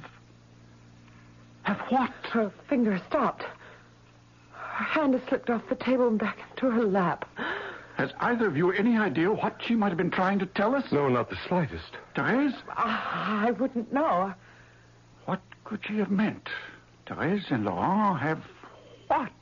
have 1.62 1.80
what? 1.88 2.12
Her 2.32 2.52
finger 2.68 3.00
stopped. 3.08 3.44
Her 4.52 4.84
hand 4.84 5.14
has 5.14 5.22
slipped 5.26 5.48
off 5.48 5.62
the 5.70 5.74
table 5.74 6.06
and 6.06 6.18
back 6.18 6.36
into 6.50 6.70
her 6.70 6.84
lap. 6.84 7.26
Has 7.96 8.10
either 8.20 8.46
of 8.46 8.58
you 8.58 8.70
any 8.72 8.98
idea 8.98 9.32
what 9.32 9.56
she 9.64 9.74
might 9.74 9.88
have 9.88 9.96
been 9.96 10.10
trying 10.10 10.38
to 10.40 10.46
tell 10.46 10.74
us? 10.74 10.84
No, 10.92 11.08
not 11.08 11.30
the 11.30 11.38
slightest. 11.48 11.96
Therese? 12.14 12.52
Ah, 12.76 13.46
I 13.46 13.52
wouldn't 13.52 13.90
know. 13.90 14.34
What 15.24 15.40
could 15.64 15.80
she 15.86 15.96
have 15.96 16.10
meant? 16.10 16.50
Therese 17.06 17.46
and 17.50 17.64
Laurent 17.64 18.20
have 18.20 18.42
what? 19.06 19.32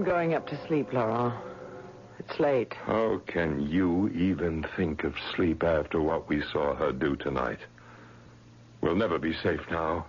I'm 0.00 0.06
going 0.06 0.32
up 0.32 0.46
to 0.46 0.58
sleep, 0.66 0.94
Laurent. 0.94 1.34
It's 2.18 2.40
late. 2.40 2.72
How 2.86 3.20
can 3.26 3.68
you 3.68 4.08
even 4.08 4.64
think 4.74 5.04
of 5.04 5.14
sleep 5.36 5.62
after 5.62 6.00
what 6.00 6.26
we 6.26 6.40
saw 6.40 6.74
her 6.74 6.90
do 6.90 7.16
tonight? 7.16 7.58
We'll 8.80 8.96
never 8.96 9.18
be 9.18 9.34
safe 9.34 9.60
now. 9.70 10.06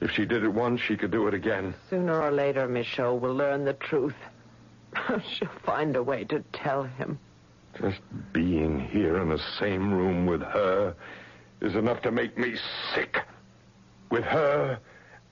If 0.00 0.12
she 0.12 0.26
did 0.26 0.44
it 0.44 0.50
once, 0.50 0.80
she 0.80 0.96
could 0.96 1.10
do 1.10 1.26
it 1.26 1.34
again. 1.34 1.74
Sooner 1.90 2.22
or 2.22 2.30
later, 2.30 2.68
Michaud 2.68 3.16
will 3.16 3.34
learn 3.34 3.64
the 3.64 3.72
truth. 3.72 4.14
She'll 5.28 5.48
find 5.64 5.96
a 5.96 6.04
way 6.04 6.22
to 6.22 6.44
tell 6.52 6.84
him. 6.84 7.18
Just 7.80 7.98
being 8.32 8.78
here 8.78 9.20
in 9.20 9.28
the 9.28 9.42
same 9.58 9.92
room 9.92 10.26
with 10.26 10.42
her 10.42 10.94
is 11.60 11.74
enough 11.74 12.00
to 12.02 12.12
make 12.12 12.38
me 12.38 12.54
sick. 12.94 13.18
With 14.08 14.22
her 14.22 14.78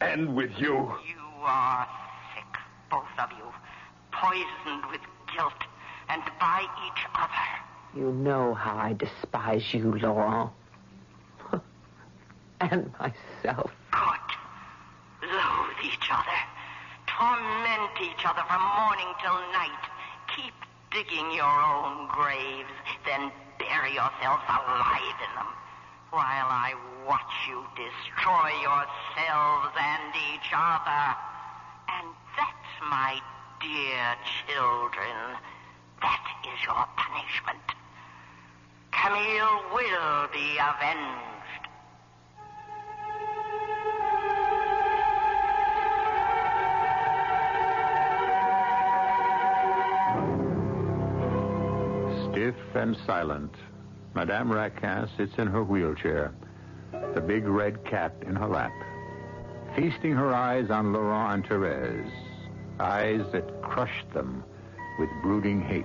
and 0.01 0.34
with 0.34 0.51
you. 0.59 0.74
You 0.74 1.42
are 1.42 1.86
sick, 2.34 2.61
both 2.90 3.05
of 3.20 3.30
you. 3.38 3.45
Poisoned 4.24 4.86
with 4.90 5.02
guilt 5.36 5.52
and 6.08 6.22
by 6.40 6.64
each 6.86 7.04
other. 7.14 7.46
You 7.94 8.10
know 8.10 8.54
how 8.54 8.74
I 8.74 8.94
despise 8.94 9.74
you, 9.74 9.98
Laurent. 9.98 10.50
and 12.60 12.90
myself. 12.98 13.70
Good. 13.92 15.28
Loathe 15.28 15.84
each 15.84 16.08
other. 16.10 16.40
Torment 17.06 17.92
each 18.00 18.24
other 18.24 18.40
from 18.48 18.62
morning 18.80 19.12
till 19.20 19.36
night. 19.52 19.84
Keep 20.34 20.54
digging 20.90 21.30
your 21.32 21.44
own 21.44 22.08
graves, 22.08 22.72
then 23.04 23.30
bury 23.58 23.92
yourselves 23.92 24.44
alive 24.48 25.18
in 25.20 25.32
them. 25.36 25.52
While 26.10 26.48
I 26.48 26.72
watch 27.06 27.20
you 27.46 27.60
destroy 27.76 28.48
yourselves 28.64 29.76
and 29.76 30.16
each 30.32 30.48
other. 30.48 31.12
And 31.92 32.08
that's 32.38 32.72
my 32.88 33.20
dear 33.64 34.14
children. 34.46 35.16
That 36.02 36.24
is 36.44 36.64
your 36.64 36.86
punishment. 36.96 37.64
Camille 38.92 39.62
will 39.72 40.28
be 40.32 40.58
avenged. 40.58 41.64
Stiff 52.30 52.54
and 52.74 52.96
silent, 53.06 53.54
Madame 54.14 54.52
Raquin 54.52 55.08
sits 55.16 55.38
in 55.38 55.46
her 55.46 55.64
wheelchair, 55.64 56.34
the 57.14 57.20
big 57.20 57.46
red 57.46 57.84
cat 57.84 58.12
in 58.26 58.36
her 58.36 58.48
lap, 58.48 58.72
feasting 59.74 60.12
her 60.12 60.34
eyes 60.34 60.68
on 60.70 60.92
Laurent 60.92 61.34
and 61.34 61.46
Therese, 61.46 62.23
eyes 62.80 63.22
that 63.32 63.62
crushed 63.62 64.10
them 64.12 64.42
with 64.98 65.08
brooding 65.22 65.60
hate. 65.60 65.84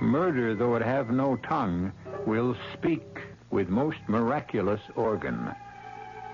Murder, 0.00 0.54
though 0.54 0.76
it 0.76 0.82
have 0.82 1.10
no 1.10 1.36
tongue, 1.36 1.92
will 2.26 2.56
speak 2.72 3.20
with 3.50 3.68
most 3.68 3.98
miraculous 4.08 4.80
organ. 4.96 5.54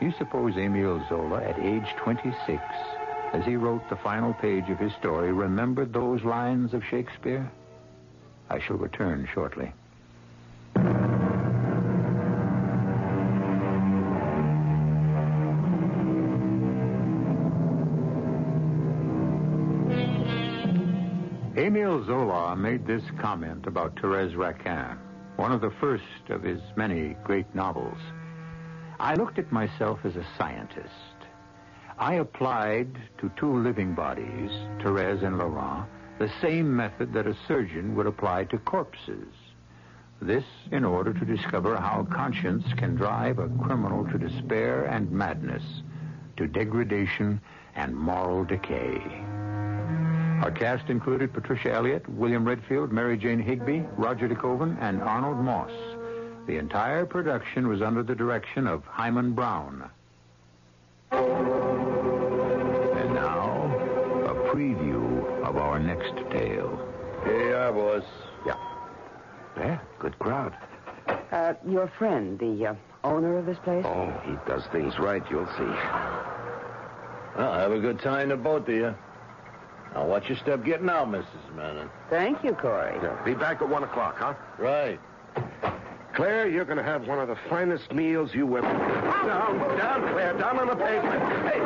You 0.00 0.12
suppose 0.18 0.56
Emile 0.56 1.04
Zola, 1.08 1.42
at 1.42 1.58
age 1.58 1.88
26, 1.96 2.62
as 3.32 3.44
he 3.44 3.56
wrote 3.56 3.88
the 3.88 3.96
final 3.96 4.34
page 4.34 4.68
of 4.70 4.78
his 4.78 4.92
story, 4.94 5.32
remembered 5.32 5.92
those 5.92 6.22
lines 6.22 6.74
of 6.74 6.84
Shakespeare? 6.84 7.50
I 8.48 8.60
shall 8.60 8.76
return 8.76 9.28
shortly. 9.32 9.72
Emile 21.96 22.06
Zola 22.06 22.56
made 22.56 22.86
this 22.86 23.04
comment 23.18 23.66
about 23.66 23.98
Therese 23.98 24.34
Raquin, 24.34 24.98
one 25.36 25.50
of 25.50 25.62
the 25.62 25.72
first 25.80 26.28
of 26.28 26.42
his 26.42 26.60
many 26.76 27.16
great 27.24 27.46
novels. 27.54 27.96
I 29.00 29.14
looked 29.14 29.38
at 29.38 29.50
myself 29.50 30.00
as 30.04 30.14
a 30.14 30.26
scientist. 30.36 30.90
I 31.98 32.14
applied 32.14 32.88
to 33.16 33.32
two 33.38 33.62
living 33.62 33.94
bodies, 33.94 34.50
Therese 34.82 35.22
and 35.22 35.38
Laurent, 35.38 35.86
the 36.18 36.30
same 36.42 36.76
method 36.76 37.14
that 37.14 37.26
a 37.26 37.36
surgeon 37.48 37.96
would 37.96 38.06
apply 38.06 38.44
to 38.44 38.58
corpses. 38.58 39.32
This 40.20 40.44
in 40.72 40.84
order 40.84 41.14
to 41.14 41.24
discover 41.24 41.76
how 41.76 42.06
conscience 42.12 42.66
can 42.76 42.94
drive 42.94 43.38
a 43.38 43.48
criminal 43.64 44.04
to 44.08 44.18
despair 44.18 44.84
and 44.84 45.10
madness, 45.10 45.64
to 46.36 46.46
degradation 46.46 47.40
and 47.74 47.96
moral 47.96 48.44
decay. 48.44 49.00
Our 50.42 50.50
cast 50.50 50.90
included 50.90 51.32
Patricia 51.32 51.72
Elliott, 51.72 52.08
William 52.08 52.44
Redfield, 52.44 52.92
Mary 52.92 53.16
Jane 53.16 53.40
Higby, 53.40 53.84
Roger 53.96 54.28
DeKoven, 54.28 54.76
and 54.80 55.02
Arnold 55.02 55.38
Moss. 55.38 55.70
The 56.46 56.58
entire 56.58 57.06
production 57.06 57.68
was 57.68 57.82
under 57.82 58.02
the 58.02 58.14
direction 58.14 58.66
of 58.66 58.84
Himan 58.84 59.32
Brown. 59.32 59.90
And 61.10 61.22
now, 63.14 63.74
a 64.26 64.34
preview 64.54 65.42
of 65.42 65.56
our 65.56 65.78
next 65.78 66.14
tale. 66.30 66.78
Here 67.24 67.48
you 67.48 67.54
are, 67.56 67.72
boys. 67.72 68.04
Yeah. 68.46 68.56
Yeah, 69.56 69.78
good 69.98 70.18
crowd. 70.18 70.54
Uh, 71.32 71.54
your 71.66 71.88
friend, 71.98 72.38
the 72.38 72.66
uh, 72.66 72.74
owner 73.02 73.38
of 73.38 73.46
this 73.46 73.58
place? 73.58 73.84
Oh, 73.84 74.12
he 74.24 74.36
does 74.46 74.64
things 74.70 74.98
right, 74.98 75.22
you'll 75.30 75.46
see. 75.56 75.74
Well, 77.36 77.52
have 77.52 77.72
a 77.72 77.80
good 77.80 78.00
time 78.00 78.28
to 78.28 78.36
both 78.36 78.68
of 78.68 78.74
you. 78.74 78.94
Now, 79.96 80.04
watch 80.04 80.28
your 80.28 80.36
step 80.36 80.62
getting 80.62 80.90
out, 80.90 81.08
Mrs. 81.08 81.24
Manning. 81.56 81.88
Thank 82.10 82.44
you, 82.44 82.52
Corey. 82.52 82.94
Yeah, 83.02 83.18
be 83.24 83.32
back 83.32 83.62
at 83.62 83.68
one 83.70 83.82
o'clock, 83.82 84.16
huh? 84.18 84.34
Right. 84.58 85.00
Claire, 86.14 86.50
you're 86.50 86.66
going 86.66 86.76
to 86.76 86.82
have 86.82 87.08
one 87.08 87.18
of 87.18 87.28
the 87.28 87.36
finest 87.48 87.90
meals 87.94 88.34
you 88.34 88.58
ever. 88.58 88.66
Down, 88.68 89.58
down, 89.78 90.12
Claire, 90.12 90.34
down 90.34 90.58
on 90.58 90.68
the 90.68 90.76
pavement. 90.76 91.22
Hey, 91.50 91.60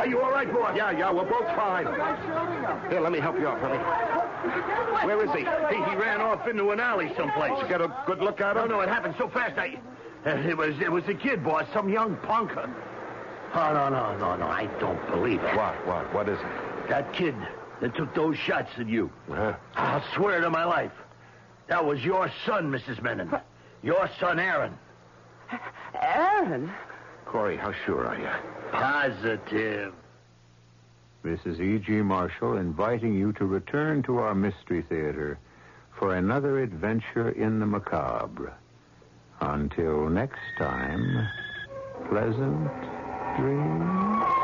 are 0.00 0.06
you 0.08 0.20
all 0.20 0.32
right, 0.32 0.52
boy? 0.52 0.72
Yeah, 0.74 0.90
yeah, 0.90 1.12
we're 1.12 1.30
both 1.30 1.46
fine. 1.54 1.86
Here, 2.90 2.98
let 3.00 3.12
me 3.12 3.20
help 3.20 3.38
you 3.38 3.46
out, 3.46 3.60
Billy. 3.60 3.78
Where 5.06 5.24
is 5.24 5.30
he? 5.30 5.44
He, 5.76 5.90
he 5.90 5.94
ran 5.96 6.20
off 6.20 6.48
into 6.48 6.72
an 6.72 6.80
alley 6.80 7.12
someplace. 7.16 7.52
Did 7.52 7.62
you 7.62 7.68
get 7.68 7.80
a 7.80 7.96
good 8.04 8.18
look 8.18 8.40
at 8.40 8.56
No, 8.56 8.64
him? 8.64 8.70
no, 8.70 8.80
it 8.80 8.88
happened 8.88 9.14
so 9.16 9.28
fast. 9.28 9.56
I, 9.58 9.78
uh, 10.26 10.30
it 10.38 10.56
was 10.56 10.74
it 10.80 10.90
was 10.90 11.04
a 11.06 11.14
kid, 11.14 11.44
boss, 11.44 11.66
some 11.72 11.88
young 11.88 12.16
punker. 12.16 12.68
Oh 13.54 13.72
no, 13.72 13.88
no, 13.88 14.16
no, 14.18 14.36
no! 14.36 14.46
I 14.48 14.66
don't 14.80 15.04
believe 15.08 15.40
it. 15.40 15.56
What, 15.56 15.86
what, 15.86 16.12
what 16.12 16.28
is 16.28 16.38
it? 16.40 16.88
That 16.88 17.12
kid 17.12 17.34
that 17.80 17.94
took 17.94 18.14
those 18.14 18.36
shots 18.36 18.70
at 18.78 18.88
you. 18.88 19.10
Huh? 19.28 19.54
I'll 19.74 20.04
swear 20.14 20.40
to 20.40 20.50
my 20.50 20.64
life, 20.64 20.92
that 21.68 21.84
was 21.84 22.02
your 22.04 22.30
son, 22.44 22.70
Mrs. 22.70 23.02
Menon. 23.02 23.30
Your 23.82 24.08
son, 24.18 24.38
Aaron. 24.38 24.76
Aaron? 26.00 26.72
Corey, 27.24 27.56
how 27.56 27.72
sure 27.84 28.06
are 28.06 28.18
you? 28.18 28.28
Positive. 28.72 29.92
This 31.22 31.40
is 31.44 31.60
E.G. 31.60 31.90
Marshall 32.02 32.56
inviting 32.56 33.14
you 33.14 33.32
to 33.32 33.46
return 33.46 34.02
to 34.04 34.18
our 34.18 34.34
Mystery 34.34 34.82
Theater 34.82 35.38
for 35.98 36.14
another 36.14 36.62
adventure 36.62 37.30
in 37.30 37.58
the 37.58 37.66
macabre. 37.66 38.54
Until 39.40 40.08
next 40.08 40.38
time, 40.58 41.28
pleasant 42.08 42.70
dreams. 43.36 44.35